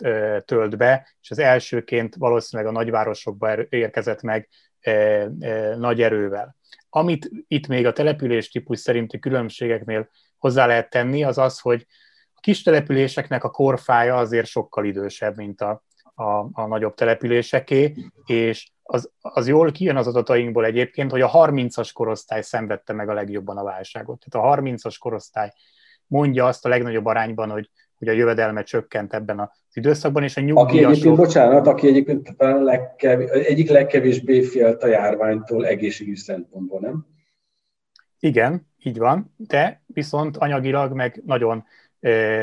tölt 0.46 0.78
be, 0.78 1.08
és 1.22 1.32
az 1.32 1.40
elsőként 1.40 2.16
valószínűleg 2.16 2.72
a 2.72 2.76
nagyvárosokba 2.76 3.50
er-, 3.50 3.68
érkezett 3.70 4.22
meg 4.22 4.50
nagy 5.78 6.02
erővel. 6.02 6.56
Amit 6.90 7.30
itt 7.48 7.68
még 7.68 7.86
a 7.86 7.94
település 7.94 8.50
típus 8.50 8.80
szerinti 8.80 9.20
különbségeknél 9.20 10.10
hozzá 10.38 10.66
lehet 10.66 10.90
tenni, 10.90 11.24
az 11.24 11.38
az, 11.38 11.60
hogy 11.60 11.86
a 12.34 12.40
kis 12.40 12.64
településeknek 12.64 13.44
a 13.44 13.50
korfája 13.50 14.16
azért 14.16 14.48
sokkal 14.48 14.86
idősebb, 14.86 15.36
mint 15.38 15.62
a, 15.62 15.84
a, 16.16 16.62
a 16.62 16.68
nagyobb 16.68 16.94
településeké, 16.94 17.94
és 18.26 18.72
az, 18.84 19.12
az 19.22 19.48
jól 19.48 19.72
kijön 19.72 19.98
az 19.98 20.08
adatainkból 20.08 20.66
egyébként, 20.66 21.12
hogy 21.12 21.22
a 21.22 21.32
30-as 21.32 21.90
korosztály 21.94 22.42
szenvedte 22.42 22.94
meg 22.94 23.10
a 23.10 23.14
legjobban 23.14 23.58
a 23.58 23.64
válságot. 23.64 24.24
Tehát 24.30 24.58
a 24.58 24.62
30-as 24.62 24.96
korosztály 25.00 25.54
mondja 26.08 26.46
azt 26.46 26.66
a 26.66 26.70
legnagyobb 26.70 27.06
arányban, 27.06 27.50
hogy, 27.50 27.70
hogy 27.98 28.08
a 28.08 28.12
jövedelme 28.12 28.64
csökkent 28.64 29.14
ebben 29.14 29.40
az 29.40 29.50
időszakban, 29.74 30.24
és 30.24 30.38
a 30.38 30.42
nyugdíjasok... 30.42 30.70
Aki 30.70 30.86
egyébként, 30.86 31.16
bocsánat, 31.16 31.68
aki 31.68 31.88
egyébként 31.88 32.36
legkev, 32.38 33.22
egyik 33.32 33.70
legkevésbé 33.70 34.42
félt 34.42 34.84
a 34.84 34.88
járványtól 34.88 35.66
egészségügyi 35.66 36.18
szempontból, 36.18 36.80
nem? 36.80 37.06
Igen, 38.20 38.68
így 38.84 38.98
van, 38.98 39.34
de 39.38 39.82
viszont 39.86 40.38
anyagilag 40.38 40.94
meg 40.94 41.22
nagyon 41.26 41.66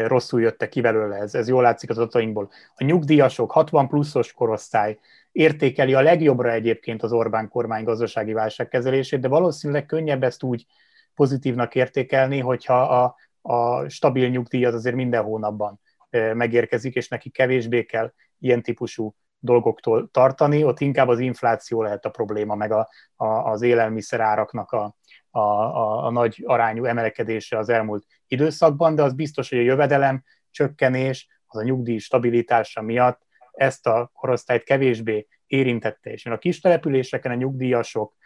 rosszul 0.07 0.41
jöttek 0.41 0.69
ki 0.69 0.81
belőle, 0.81 1.17
ez, 1.17 1.35
ez 1.35 1.49
jól 1.49 1.63
látszik 1.63 1.91
az 1.91 1.99
adatainkból. 1.99 2.51
A 2.77 2.85
nyugdíjasok, 2.85 3.51
60 3.51 3.89
pluszos 3.89 4.33
korosztály 4.33 4.99
értékeli 5.33 5.95
a 5.95 6.03
legjobbra 6.03 6.53
egyébként 6.53 7.03
az 7.03 7.13
Orbán 7.13 7.49
kormány 7.49 7.85
gazdasági 7.85 8.33
válságkezelését, 8.33 9.21
de 9.21 9.29
valószínűleg 9.29 9.87
könnyebb 9.87 10.23
ezt 10.23 10.43
úgy 10.43 10.67
pozitívnak 11.15 11.75
értékelni, 11.75 12.39
hogyha 12.39 12.83
a, 12.83 13.17
a 13.47 13.89
stabil 13.89 14.29
nyugdíj 14.29 14.65
az 14.65 14.75
azért 14.75 14.95
minden 14.95 15.23
hónapban 15.23 15.81
megérkezik, 16.11 16.95
és 16.95 17.09
neki 17.09 17.31
kevésbé 17.31 17.85
kell 17.85 18.13
ilyen 18.39 18.63
típusú 18.63 19.15
dolgoktól 19.39 20.09
tartani, 20.11 20.65
ott 20.65 20.81
inkább 20.81 21.09
az 21.09 21.19
infláció 21.19 21.83
lehet 21.83 22.05
a 22.05 22.11
probléma, 22.11 22.55
meg 22.55 22.73
a, 22.73 22.89
a, 23.17 23.27
az 23.27 23.63
élelmiszeráraknak 23.63 24.73
a, 24.73 24.97
a, 25.31 25.39
a, 25.39 26.05
a 26.07 26.11
nagy 26.11 26.43
arányú 26.47 26.85
emelkedése 26.85 27.59
az 27.59 27.69
elmúlt 27.69 28.05
időszakban, 28.27 28.95
de 28.95 29.03
az 29.03 29.15
biztos, 29.15 29.49
hogy 29.49 29.59
a 29.59 29.63
jövedelem 29.63 30.25
csökkenés, 30.51 31.29
az 31.47 31.61
a 31.61 31.63
nyugdíj 31.63 31.99
stabilitása 31.99 32.83
miatt 32.83 33.21
ezt 33.53 33.87
a 33.87 34.11
korosztályt 34.15 34.63
kevésbé 34.63 35.27
érintette, 35.47 36.11
és 36.11 36.27
a 36.27 36.39
kis 36.39 36.61
településeken 36.61 37.33
a 37.33 37.35
nyugdíjasok 37.35 38.17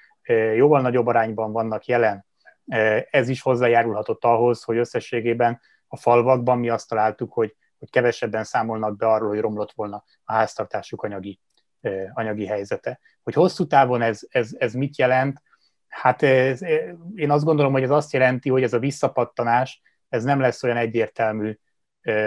jóval 0.54 0.80
nagyobb 0.80 1.06
arányban 1.06 1.52
vannak 1.52 1.86
jelen, 1.86 2.26
ez 3.10 3.28
is 3.28 3.42
hozzájárulhatott 3.42 4.24
ahhoz, 4.24 4.62
hogy 4.62 4.76
összességében 4.76 5.60
a 5.86 5.96
falvakban 5.96 6.58
mi 6.58 6.68
azt 6.68 6.88
találtuk, 6.88 7.32
hogy, 7.32 7.56
hogy 7.78 7.90
kevesebben 7.90 8.44
számolnak 8.44 8.96
be 8.96 9.06
arról, 9.06 9.28
hogy 9.28 9.40
romlott 9.40 9.72
volna 9.72 10.04
a 10.24 10.32
háztartásuk 10.32 11.02
anyagi, 11.02 11.40
anyagi 12.12 12.46
helyzete. 12.46 13.00
Hogy 13.22 13.34
hosszú 13.34 13.66
távon 13.66 14.02
ez, 14.02 14.20
ez, 14.28 14.50
ez 14.58 14.74
mit 14.74 14.98
jelent, 14.98 15.42
Hát 15.88 16.22
ez, 16.22 16.62
én 17.14 17.30
azt 17.30 17.44
gondolom, 17.44 17.72
hogy 17.72 17.82
ez 17.82 17.90
azt 17.90 18.12
jelenti, 18.12 18.50
hogy 18.50 18.62
ez 18.62 18.72
a 18.72 18.78
visszapattanás, 18.78 19.82
ez 20.08 20.24
nem 20.24 20.40
lesz 20.40 20.62
olyan 20.62 20.76
egyértelmű 20.76 21.58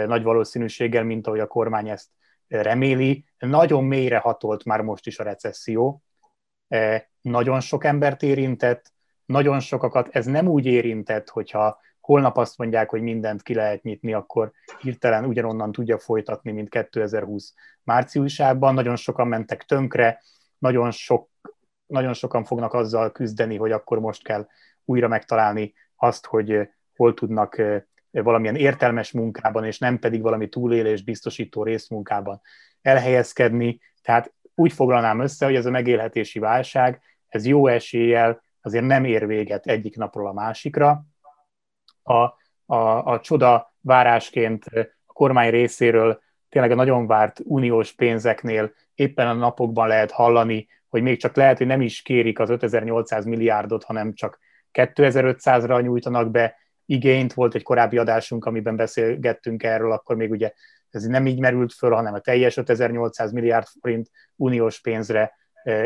nagy 0.06 0.24
valószínűséggel, 0.24 1.04
mint 1.04 1.28
ahogy 1.28 1.40
a 1.40 1.48
kormány 1.48 1.90
ezt 1.90 2.10
reméli. 2.48 3.26
Nagyon 3.38 3.84
mélyre 3.84 4.18
hatolt 4.18 4.64
már 4.64 4.82
most 4.82 5.08
is 5.08 5.20
a 5.20 5.24
recesszió. 5.24 6.04
Nagyon 7.22 7.60
sok 7.60 7.84
embert 7.84 8.24
érintett, 8.24 8.92
nagyon 9.32 9.60
sokakat 9.60 10.10
ez 10.12 10.26
nem 10.26 10.48
úgy 10.48 10.66
érintett, 10.66 11.30
hogyha 11.30 11.80
holnap 12.00 12.38
azt 12.38 12.58
mondják, 12.58 12.90
hogy 12.90 13.02
mindent 13.02 13.42
ki 13.42 13.54
lehet 13.54 13.84
nyitni, 13.84 14.14
akkor 14.14 14.52
hirtelen 14.82 15.26
ugyanonnan 15.26 15.72
tudja 15.72 15.98
folytatni, 15.98 16.52
mint 16.52 16.70
2020 16.70 17.54
márciusában. 17.84 18.74
Nagyon 18.74 18.96
sokan 18.96 19.28
mentek 19.28 19.64
tönkre, 19.64 20.22
nagyon 20.58 20.92
sok 20.92 21.30
nagyon 21.86 22.14
sokan 22.14 22.44
fognak 22.44 22.74
azzal 22.74 23.12
küzdeni, 23.12 23.58
hogy 23.58 23.72
akkor 23.72 24.00
most 24.00 24.24
kell 24.24 24.48
újra 24.86 25.08
megtalálni 25.08 25.74
azt, 25.96 26.26
hogy 26.26 26.52
eh, 26.52 26.68
hol 26.96 27.14
tudnak 27.14 27.58
eh, 27.58 27.82
valamilyen 28.12 28.56
értelmes 28.56 29.12
munkában, 29.12 29.66
és 29.66 29.80
nem 29.80 30.00
pedig 30.00 30.22
valami 30.22 30.50
túlélés 30.50 31.04
biztosító 31.04 31.64
részmunkában 31.64 32.42
elhelyezkedni. 32.82 33.80
Tehát 34.02 34.34
úgy 34.56 34.74
foglalnám 34.74 35.20
össze, 35.20 35.46
hogy 35.46 35.56
ez 35.56 35.66
a 35.66 35.70
megélhetési 35.70 36.40
válság, 36.40 37.02
ez 37.28 37.46
jó 37.46 37.68
eséllyel 37.68 38.42
azért 38.62 38.86
nem 38.86 39.04
ér 39.04 39.28
véget 39.28 39.66
egyik 39.66 39.98
napról 39.98 40.28
a 40.28 40.34
másikra. 40.34 41.06
A, 42.04 42.14
a, 42.66 43.06
a 43.06 43.20
csoda 43.20 43.74
várásként 43.82 44.66
a 44.66 45.14
kormány 45.14 45.50
részéről 45.50 46.22
tényleg 46.50 46.72
a 46.72 46.76
nagyon 46.76 47.08
várt 47.08 47.40
uniós 47.44 47.92
pénzeknél 47.92 48.74
éppen 48.94 49.28
a 49.28 49.34
napokban 49.34 49.88
lehet 49.88 50.12
hallani, 50.12 50.68
hogy 50.90 51.02
még 51.02 51.20
csak 51.20 51.36
lehet, 51.36 51.58
hogy 51.58 51.68
nem 51.68 51.82
is 51.82 52.02
kérik 52.02 52.40
az 52.40 52.50
5800 52.50 53.26
milliárdot, 53.26 53.84
hanem 53.84 54.14
csak 54.14 54.40
2500-ra 54.74 55.82
nyújtanak 55.82 56.32
be 56.32 56.56
igényt. 56.86 57.34
Volt 57.34 57.56
egy 57.56 57.64
korábbi 57.64 57.98
adásunk, 57.98 58.46
amiben 58.46 58.76
beszélgettünk 58.76 59.64
erről, 59.64 59.92
akkor 59.92 60.16
még 60.16 60.32
ugye 60.32 60.54
ez 60.90 61.04
nem 61.04 61.26
így 61.26 61.40
merült 61.40 61.74
föl, 61.74 61.92
hanem 61.92 62.14
a 62.14 62.20
teljes 62.20 62.58
5800 62.58 63.32
milliárd 63.32 63.68
forint 63.82 64.10
uniós 64.36 64.82
pénzre 64.82 65.38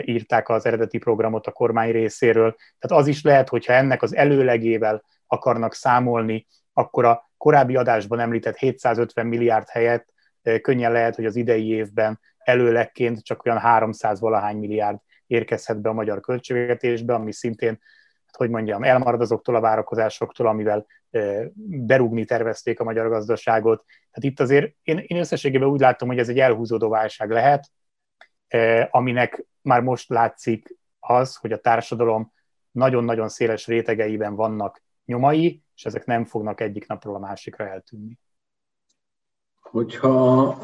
írták 0.05 0.49
az 0.49 0.65
eredeti 0.65 0.97
programot 0.97 1.47
a 1.47 1.51
kormány 1.51 1.91
részéről. 1.91 2.55
Tehát 2.79 3.01
az 3.03 3.07
is 3.07 3.23
lehet, 3.23 3.49
hogyha 3.49 3.73
ennek 3.73 4.01
az 4.01 4.15
előlegével 4.15 5.03
akarnak 5.27 5.73
számolni, 5.73 6.47
akkor 6.73 7.05
a 7.05 7.29
korábbi 7.37 7.75
adásban 7.75 8.19
említett 8.19 8.57
750 8.57 9.25
milliárd 9.25 9.69
helyett 9.69 10.13
könnyen 10.61 10.91
lehet, 10.91 11.15
hogy 11.15 11.25
az 11.25 11.35
idei 11.35 11.69
évben 11.69 12.19
előlegként 12.37 13.23
csak 13.23 13.45
olyan 13.45 13.57
300 13.57 14.19
valahány 14.19 14.57
milliárd 14.57 14.97
érkezhet 15.27 15.81
be 15.81 15.89
a 15.89 15.93
magyar 15.93 16.19
költségvetésbe, 16.19 17.13
ami 17.13 17.31
szintén, 17.31 17.79
hát 18.25 18.35
hogy 18.35 18.49
mondjam, 18.49 18.83
elmarad 18.83 19.21
azoktól 19.21 19.55
a 19.55 19.59
várakozásoktól, 19.59 20.47
amivel 20.47 20.85
berúgni 21.65 22.25
tervezték 22.25 22.79
a 22.79 22.83
magyar 22.83 23.09
gazdaságot. 23.09 23.83
Tehát 23.85 24.31
itt 24.31 24.39
azért 24.39 24.75
én, 24.83 25.03
én 25.07 25.17
összességében 25.17 25.67
úgy 25.67 25.79
látom, 25.79 26.07
hogy 26.07 26.19
ez 26.19 26.29
egy 26.29 26.39
elhúzódó 26.39 26.89
válság 26.89 27.29
lehet, 27.29 27.67
aminek 28.89 29.45
már 29.61 29.81
most 29.81 30.09
látszik 30.09 30.77
az, 30.99 31.35
hogy 31.35 31.51
a 31.51 31.59
társadalom 31.59 32.33
nagyon-nagyon 32.71 33.29
széles 33.29 33.67
rétegeiben 33.67 34.35
vannak 34.35 34.81
nyomai, 35.05 35.63
és 35.75 35.85
ezek 35.85 36.05
nem 36.05 36.25
fognak 36.25 36.61
egyik 36.61 36.87
napról 36.87 37.15
a 37.15 37.19
másikra 37.19 37.67
eltűnni. 37.67 38.19
Hogyha 39.61 40.57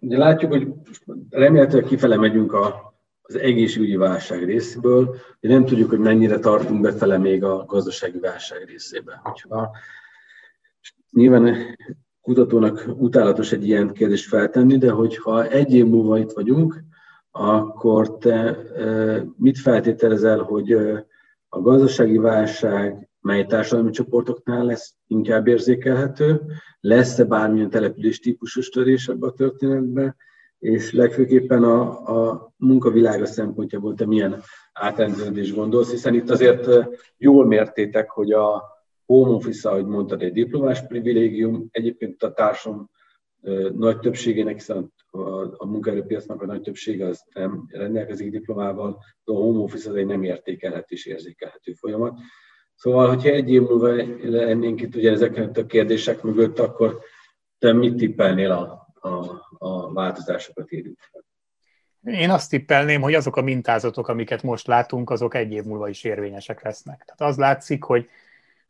Ugye 0.00 0.18
látjuk, 0.18 0.52
hogy 0.52 0.72
remélhetőleg 1.30 1.86
kifele 1.86 2.16
megyünk 2.16 2.52
a 2.52 2.86
az 3.28 3.36
egészségügyi 3.36 3.96
válság 3.96 4.44
részéből, 4.44 5.16
de 5.40 5.48
nem 5.48 5.64
tudjuk, 5.64 5.88
hogy 5.90 5.98
mennyire 5.98 6.38
tartunk 6.38 6.80
befele 6.80 7.18
még 7.18 7.44
a 7.44 7.64
gazdasági 7.64 8.18
válság 8.18 8.64
részébe. 8.64 9.20
Hogyha 9.22 9.76
nyilván 11.10 11.76
kutatónak 12.28 12.90
utálatos 12.96 13.52
egy 13.52 13.66
ilyen 13.66 13.92
kérdést 13.92 14.28
feltenni, 14.28 14.78
de 14.78 14.90
hogyha 14.90 15.48
egy 15.48 15.74
év 15.74 15.86
múlva 15.86 16.18
itt 16.18 16.30
vagyunk, 16.30 16.84
akkor 17.30 18.18
te 18.18 18.58
mit 19.36 19.58
feltételezel, 19.58 20.38
hogy 20.38 20.72
a 21.48 21.60
gazdasági 21.60 22.18
válság 22.18 23.08
mely 23.20 23.46
társadalmi 23.46 23.90
csoportoknál 23.90 24.64
lesz 24.64 24.94
inkább 25.06 25.46
érzékelhető, 25.46 26.40
lesz-e 26.80 27.24
bármilyen 27.24 27.70
település 27.70 28.18
típusos 28.18 28.68
törés 28.68 29.08
ebbe 29.08 29.26
a 29.26 29.32
történetbe, 29.32 30.16
és 30.58 30.92
legfőképpen 30.92 31.62
a, 31.62 31.80
a 32.30 32.52
munkavilága 32.56 33.26
szempontjából 33.26 33.94
te 33.94 34.06
milyen 34.06 34.42
átrendeződés 34.72 35.54
gondolsz, 35.54 35.90
hiszen 35.90 36.14
itt 36.14 36.30
azért 36.30 36.68
jól 37.16 37.46
mértétek, 37.46 38.10
hogy 38.10 38.32
a 38.32 38.62
home 39.08 39.34
office, 39.34 39.68
ahogy 39.68 39.86
mondtad, 39.86 40.22
egy 40.22 40.32
diplomás 40.32 40.86
privilégium, 40.86 41.68
egyébként 41.70 42.22
a 42.22 42.32
társam 42.32 42.90
nagy 43.74 43.98
többségének, 43.98 44.54
hiszen 44.54 44.92
a, 45.10 45.20
a 45.40 45.66
munkaerőpiacnak 45.66 46.42
a 46.42 46.46
nagy 46.46 46.60
többsége 46.60 47.06
az 47.06 47.24
nem 47.34 47.66
rendelkezik 47.70 48.30
diplomával, 48.30 49.04
de 49.24 49.32
a 49.32 49.36
home 49.36 49.58
office 49.58 49.90
az 49.90 49.96
egy 49.96 50.06
nem 50.06 50.22
értékelhető 50.22 50.94
és 50.94 51.06
érzékelhető 51.06 51.72
folyamat. 51.72 52.18
Szóval, 52.74 53.08
hogyha 53.08 53.28
egy 53.28 53.50
év 53.50 53.62
múlva 53.62 53.94
lennénk 54.22 54.80
itt 54.80 54.94
ugye 54.94 55.10
ezeken 55.10 55.50
a 55.54 55.66
kérdések 55.66 56.22
mögött, 56.22 56.58
akkor 56.58 57.00
te 57.58 57.72
mit 57.72 57.96
tippelnél 57.96 58.50
a, 58.50 58.88
a, 59.00 59.42
a 59.58 59.92
változásokat 59.92 60.70
érintve? 60.70 61.24
Én 62.02 62.30
azt 62.30 62.50
tippelném, 62.50 63.00
hogy 63.00 63.14
azok 63.14 63.36
a 63.36 63.42
mintázatok, 63.42 64.08
amiket 64.08 64.42
most 64.42 64.66
látunk, 64.66 65.10
azok 65.10 65.34
egy 65.34 65.52
év 65.52 65.64
múlva 65.64 65.88
is 65.88 66.04
érvényesek 66.04 66.62
lesznek. 66.62 67.04
Tehát 67.04 67.32
az 67.32 67.38
látszik, 67.38 67.82
hogy, 67.82 68.08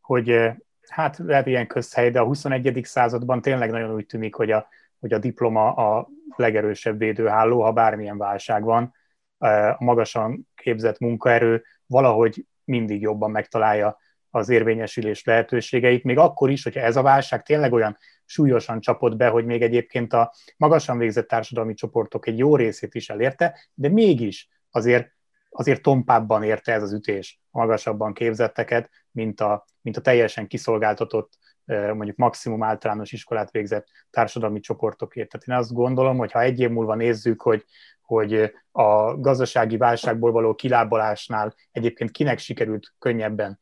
hogy 0.08 0.50
hát 0.88 1.18
lehet 1.18 1.46
ilyen 1.46 1.66
közhely, 1.66 2.10
de 2.10 2.20
a 2.20 2.24
21. 2.24 2.80
században 2.82 3.40
tényleg 3.40 3.70
nagyon 3.70 3.94
úgy 3.94 4.06
tűnik, 4.06 4.34
hogy 4.34 4.50
a, 4.50 4.68
hogy 5.00 5.12
a 5.12 5.18
diploma 5.18 5.72
a 5.72 6.08
legerősebb 6.36 6.98
védőháló, 6.98 7.62
ha 7.62 7.72
bármilyen 7.72 8.18
válság 8.18 8.62
van. 8.62 8.94
A 9.38 9.84
magasan 9.84 10.48
képzett 10.54 10.98
munkaerő 10.98 11.64
valahogy 11.86 12.46
mindig 12.64 13.00
jobban 13.00 13.30
megtalálja 13.30 13.98
az 14.30 14.48
érvényesülés 14.48 15.24
lehetőségeit, 15.24 16.04
még 16.04 16.18
akkor 16.18 16.50
is, 16.50 16.62
hogyha 16.62 16.80
ez 16.80 16.96
a 16.96 17.02
válság 17.02 17.42
tényleg 17.42 17.72
olyan 17.72 17.98
súlyosan 18.24 18.80
csapott 18.80 19.16
be, 19.16 19.28
hogy 19.28 19.44
még 19.44 19.62
egyébként 19.62 20.12
a 20.12 20.32
magasan 20.56 20.98
végzett 20.98 21.28
társadalmi 21.28 21.74
csoportok 21.74 22.26
egy 22.26 22.38
jó 22.38 22.56
részét 22.56 22.94
is 22.94 23.08
elérte, 23.08 23.58
de 23.74 23.88
mégis 23.88 24.48
azért, 24.70 25.12
azért 25.50 25.82
tompábban 25.82 26.42
érte 26.42 26.72
ez 26.72 26.82
az 26.82 26.92
ütés 26.92 27.40
magasabban 27.58 28.12
képzetteket, 28.12 28.90
mint 29.10 29.40
a, 29.40 29.64
mint 29.80 29.96
a 29.96 30.00
teljesen 30.00 30.46
kiszolgáltatott, 30.46 31.32
mondjuk 31.68 32.16
maximum 32.16 32.62
általános 32.62 33.12
iskolát 33.12 33.50
végzett 33.50 33.86
társadalmi 34.10 34.60
csoportokért. 34.60 35.28
Tehát 35.28 35.46
én 35.46 35.54
azt 35.54 35.72
gondolom, 35.72 36.16
hogy 36.16 36.32
ha 36.32 36.40
egy 36.40 36.60
év 36.60 36.70
múlva 36.70 36.94
nézzük, 36.94 37.42
hogy, 37.42 37.64
hogy 38.00 38.52
a 38.70 39.16
gazdasági 39.20 39.76
válságból 39.76 40.32
való 40.32 40.54
kilábalásnál 40.54 41.54
egyébként 41.72 42.10
kinek 42.10 42.38
sikerült 42.38 42.92
könnyebben 42.98 43.60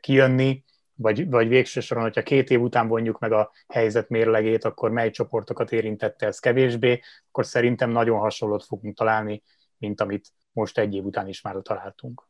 kijönni, 0.00 0.64
vagy, 0.94 1.30
vagy 1.30 1.48
végső 1.48 1.80
soron, 1.80 2.02
hogyha 2.02 2.22
két 2.22 2.50
év 2.50 2.60
után 2.60 2.88
vonjuk 2.88 3.18
meg 3.18 3.32
a 3.32 3.50
helyzet 3.68 4.08
mérlegét, 4.08 4.64
akkor 4.64 4.90
mely 4.90 5.10
csoportokat 5.10 5.72
érintette 5.72 6.26
ez 6.26 6.38
kevésbé, 6.38 7.00
akkor 7.28 7.46
szerintem 7.46 7.90
nagyon 7.90 8.18
hasonlót 8.18 8.64
fogunk 8.64 8.96
találni, 8.96 9.42
mint 9.78 10.00
amit 10.00 10.32
most 10.52 10.78
egy 10.78 10.94
év 10.94 11.04
után 11.04 11.28
is 11.28 11.40
már 11.40 11.56
találtunk. 11.62 12.27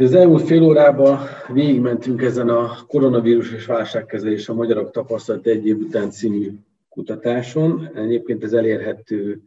Az 0.00 0.14
elmúlt 0.14 0.42
fél 0.42 0.62
órában 0.62 1.18
végigmentünk 1.52 2.22
ezen 2.22 2.48
a 2.48 2.76
koronavírusos 2.86 3.66
válságkezelés 3.66 4.48
a 4.48 4.54
magyarok 4.54 4.90
tapasztalat 4.90 5.46
egy 5.46 5.66
év 5.66 5.78
után 5.78 6.10
című 6.10 6.50
kutatáson. 6.88 7.90
Egyébként 7.94 8.44
ez 8.44 8.52
elérhető 8.52 9.42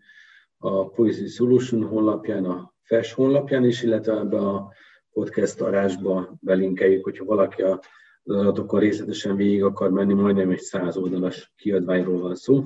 a 0.57 0.89
Policy 0.89 1.27
Solution 1.27 1.83
honlapján, 1.83 2.45
a 2.45 2.73
FES 2.83 3.13
honlapján 3.13 3.65
is, 3.65 3.83
illetve 3.83 4.19
ebbe 4.19 4.37
a 4.37 4.71
podcast 5.13 5.61
arásba 5.61 6.33
belinkeljük, 6.39 7.03
hogyha 7.03 7.25
valaki 7.25 7.61
az 7.61 7.79
adatokon 8.23 8.79
részletesen 8.79 9.35
végig 9.35 9.63
akar 9.63 9.91
menni, 9.91 10.13
majdnem 10.13 10.49
egy 10.49 10.59
száz 10.59 10.97
oldalas 10.97 11.53
kiadványról 11.55 12.19
van 12.19 12.35
szó. 12.35 12.63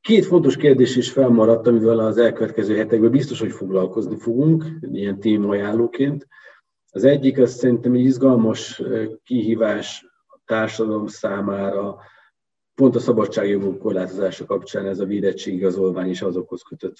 Két 0.00 0.24
fontos 0.24 0.56
kérdés 0.56 0.96
is 0.96 1.10
felmaradt, 1.10 1.66
amivel 1.66 1.98
az 1.98 2.18
elkövetkező 2.18 2.76
hetekben 2.76 3.10
biztos, 3.10 3.40
hogy 3.40 3.52
foglalkozni 3.52 4.16
fogunk, 4.16 4.64
ilyen 4.92 5.20
témaajánlóként. 5.20 6.26
Az 6.94 7.04
egyik, 7.04 7.38
az 7.38 7.50
szerintem 7.54 7.92
egy 7.92 8.00
izgalmas 8.00 8.82
kihívás 9.24 10.06
a 10.26 10.40
társadalom 10.44 11.06
számára, 11.06 11.98
pont 12.74 12.96
a 12.96 12.98
szabadságjogok 12.98 13.78
korlátozása 13.78 14.44
kapcsán 14.44 14.86
ez 14.86 15.00
a 15.00 15.04
védettségigazolvány 15.04 16.08
és 16.08 16.22
azokhoz 16.22 16.62
kötött 16.62 16.96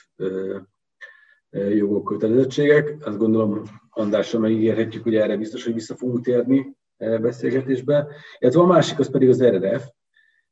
jogok, 1.50 2.04
kötelezettségek. 2.04 2.96
Azt 3.07 3.18
gondolom, 3.18 3.62
Andrással 3.90 4.40
megígérhetjük, 4.40 5.02
hogy 5.02 5.14
erre 5.14 5.37
biztos, 5.37 5.64
hogy 5.64 5.74
vissza 5.74 5.96
fogunk 5.96 6.24
térni 6.24 6.76
beszélgetésbe. 6.96 8.07
Illetve 8.38 8.61
a 8.61 8.66
másik 8.66 8.98
az 8.98 9.11
pedig 9.11 9.28
az 9.28 9.44
RRF, 9.44 9.85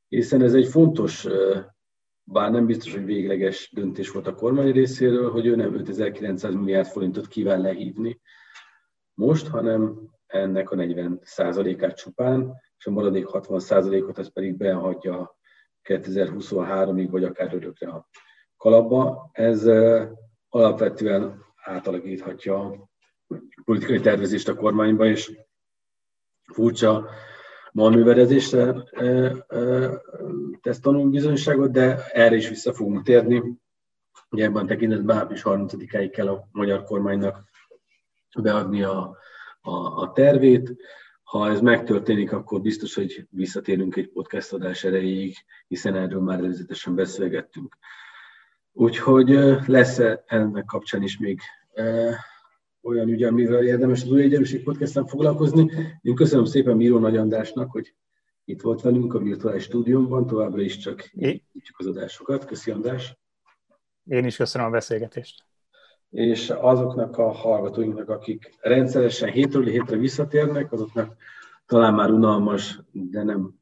hiszen 0.09 0.42
ez 0.42 0.55
egy 0.55 0.66
fontos, 0.66 1.26
bár 2.24 2.50
nem 2.50 2.66
biztos, 2.66 2.92
hogy 2.92 3.05
végleges 3.05 3.70
döntés 3.74 4.11
volt 4.11 4.26
a 4.26 4.35
kormány 4.35 4.72
részéről, 4.72 5.31
hogy 5.31 5.46
ő 5.46 5.57
nem 5.57 5.74
5900 5.74 6.55
milliárd 6.55 6.87
forintot 6.87 7.26
kíván 7.26 7.61
lehívni 7.61 8.20
most, 9.14 9.48
hanem 9.48 10.11
ennek 10.27 10.70
a 10.70 10.75
40 10.75 11.20
át 11.37 11.96
csupán, 11.96 12.55
és 12.79 12.87
a 12.87 12.90
maradék 12.90 13.27
60 13.27 13.61
százalékot 13.61 14.18
az 14.18 14.33
pedig 14.33 14.57
behagyja 14.57 15.37
2023-ig, 15.85 17.09
vagy 17.11 17.25
akár 17.25 17.55
örökre 17.55 17.88
a 17.88 18.09
kalapba. 18.57 19.31
Ez 19.33 19.66
alapvetően 20.48 21.44
átalakíthatja 21.64 22.61
a 22.61 22.88
politikai 23.64 24.01
tervezést 24.01 24.48
a 24.48 24.55
kormányba, 24.55 25.07
és 25.07 25.38
furcsa 26.53 27.09
manőverezésre 27.72 28.75
tesz 30.61 30.81
tanulbizonyságot, 30.81 31.70
de 31.70 32.07
erre 32.12 32.37
is 32.37 32.48
vissza 32.48 32.72
fogunk 32.72 33.03
térni. 33.03 33.42
Ugye 34.31 34.44
ebben 34.44 34.66
tekintetben 34.66 35.16
április 35.16 35.42
30-áig 35.44 36.11
kell 36.12 36.29
a 36.29 36.48
magyar 36.53 36.85
kormánynak 36.85 37.51
beadni 38.40 38.83
a, 38.83 39.16
a, 39.61 40.01
a 40.01 40.12
tervét. 40.12 40.77
Ha 41.23 41.51
ez 41.51 41.61
megtörténik, 41.61 42.33
akkor 42.33 42.61
biztos, 42.61 42.95
hogy 42.95 43.27
visszatérünk 43.31 43.97
egy 43.97 44.09
podcast 44.09 44.53
adás 44.53 44.85
erejéig, 44.85 45.35
hiszen 45.68 45.97
erről 45.97 46.21
már 46.21 46.38
előzetesen 46.38 46.95
beszélgettünk. 46.95 47.77
Úgyhogy 48.73 49.29
lesz 49.66 50.01
ennek 50.27 50.64
kapcsán 50.64 51.03
is 51.03 51.18
még 51.18 51.40
olyan 52.83 53.09
ügy, 53.09 53.23
amivel 53.23 53.64
érdemes 53.64 54.03
az 54.03 54.11
új 54.11 54.23
egyenlőség 54.23 54.62
podcast 54.62 55.09
foglalkozni. 55.09 55.71
Én 56.01 56.14
köszönöm 56.14 56.45
szépen 56.45 56.77
Míró 56.77 56.99
Nagy 56.99 57.16
Andrásnak, 57.16 57.71
hogy 57.71 57.95
itt 58.45 58.61
volt 58.61 58.81
velünk 58.81 59.14
a 59.14 59.18
virtuális 59.18 59.62
stúdiónkban, 59.62 60.27
továbbra 60.27 60.61
is 60.61 60.77
csak 60.77 61.11
nyitjuk 61.12 61.79
az 61.79 61.87
adásokat. 61.87 62.45
Köszi 62.45 62.71
András! 62.71 63.16
Én 64.05 64.25
is 64.25 64.37
köszönöm 64.37 64.66
a 64.66 64.71
beszélgetést. 64.71 65.45
És 66.12 66.51
azoknak 66.51 67.18
a 67.18 67.31
hallgatóinknak, 67.31 68.09
akik 68.09 68.55
rendszeresen 68.61 69.29
hétről 69.29 69.64
hétre 69.64 69.96
visszatérnek, 69.96 70.72
azoknak 70.72 71.16
talán 71.66 71.94
már 71.94 72.11
unalmas, 72.11 72.81
de 72.92 73.22
nem 73.22 73.55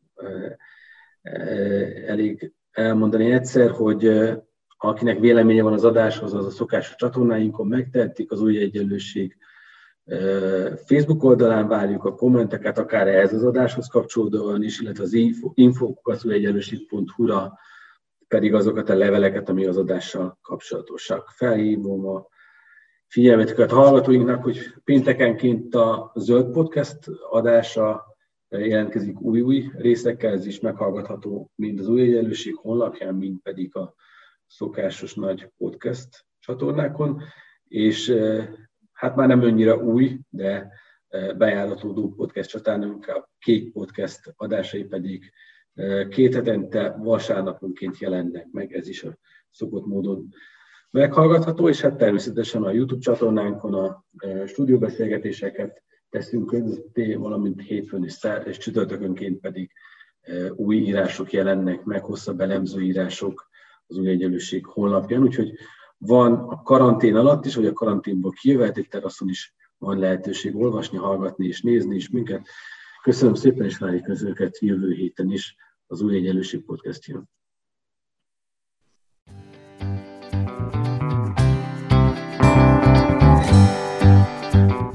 elég 2.06 2.52
elmondani 2.70 3.30
egyszer, 3.30 3.70
hogy 3.70 4.30
akinek 4.78 5.18
véleménye 5.18 5.62
van 5.62 5.72
az 5.72 5.84
adáshoz, 5.84 6.34
az 6.34 6.46
a 6.46 6.50
szokásos 6.50 6.96
csatornáinkon 6.96 7.66
megtehetik, 7.66 8.30
az 8.30 8.42
új 8.42 8.58
egyenlőség 8.58 9.36
Facebook 10.84 11.22
oldalán 11.22 11.68
várjuk 11.68 12.04
a 12.04 12.14
kommenteket, 12.14 12.78
akár 12.78 13.08
ehhez 13.08 13.32
az 13.32 13.44
adáshoz 13.44 13.88
kapcsolódóan 13.88 14.62
is, 14.62 14.80
illetve 14.80 15.02
az 15.02 15.12
infokukacújegyenlőség.hu-ra 15.54 17.58
pedig 18.28 18.54
azokat 18.54 18.88
a 18.88 18.94
leveleket, 18.94 19.48
ami 19.48 19.66
az 19.66 19.76
adással 19.76 20.38
kapcsolatosak. 20.42 21.28
Felhívom 21.28 22.06
a 22.06 22.26
figyelmetüket 23.10 23.70
hallgatóinknak, 23.70 24.42
hogy 24.42 24.58
péntekenként 24.84 25.74
a 25.74 26.12
Zöld 26.14 26.52
Podcast 26.52 26.98
adása 27.30 28.16
jelentkezik 28.48 29.20
új-új 29.20 29.70
részekkel, 29.76 30.32
ez 30.32 30.46
is 30.46 30.60
meghallgatható 30.60 31.50
mind 31.54 31.78
az 31.78 31.88
új 31.88 32.00
egyenlőség 32.00 32.56
honlapján, 32.56 33.14
mind 33.14 33.40
pedig 33.42 33.76
a 33.76 33.94
szokásos 34.46 35.14
nagy 35.14 35.52
podcast 35.56 36.08
csatornákon, 36.38 37.22
és 37.64 38.14
hát 38.92 39.16
már 39.16 39.28
nem 39.28 39.40
annyira 39.40 39.76
új, 39.76 40.18
de 40.28 40.72
bejáratódó 41.36 42.10
podcast 42.14 42.50
csatornánk, 42.50 43.06
a 43.06 43.30
Kék 43.38 43.72
Podcast 43.72 44.32
adásai 44.36 44.84
pedig 44.84 45.32
két 46.08 46.34
hetente 46.34 46.96
vasárnaponként 46.98 47.98
jelennek 47.98 48.46
meg, 48.50 48.72
ez 48.72 48.88
is 48.88 49.02
a 49.02 49.18
szokott 49.50 49.86
módon 49.86 50.28
meghallgatható, 50.90 51.68
és 51.68 51.80
hát 51.80 51.96
természetesen 51.96 52.62
a 52.62 52.70
YouTube 52.70 53.00
csatornánkon 53.00 53.74
a 53.74 54.04
stúdióbeszélgetéseket 54.46 55.82
teszünk 56.10 56.46
közé, 56.46 57.14
valamint 57.14 57.62
hétfőn 57.62 58.04
és, 58.04 58.12
szá- 58.12 58.46
és 58.46 58.58
csütörtökönként 58.58 59.40
pedig 59.40 59.70
új 60.54 60.76
írások 60.76 61.32
jelennek 61.32 61.84
meg, 61.84 62.04
hosszabb 62.04 62.40
elemző 62.40 62.80
írások 62.80 63.48
az 63.86 63.96
új 63.96 64.08
egyenlőség 64.08 64.66
honlapján, 64.66 65.22
úgyhogy 65.22 65.52
van 65.98 66.32
a 66.32 66.62
karantén 66.62 67.16
alatt 67.16 67.44
is, 67.44 67.54
vagy 67.54 67.66
a 67.66 67.72
karanténból 67.72 68.30
kijövetik 68.30 68.88
teraszon 68.88 69.28
is 69.28 69.54
van 69.78 69.98
lehetőség 69.98 70.56
olvasni, 70.56 70.98
hallgatni 70.98 71.46
és 71.46 71.62
nézni 71.62 71.94
is 71.94 72.10
minket. 72.10 72.46
Köszönöm 73.02 73.34
szépen, 73.34 73.66
és 73.66 73.78
várjuk 73.78 74.02
közöket 74.02 74.58
jövő 74.58 74.92
héten 74.92 75.30
is 75.30 75.56
az 75.86 76.00
Új 76.00 76.16
Egyenlőség 76.16 76.64
podcastján. 76.64 77.28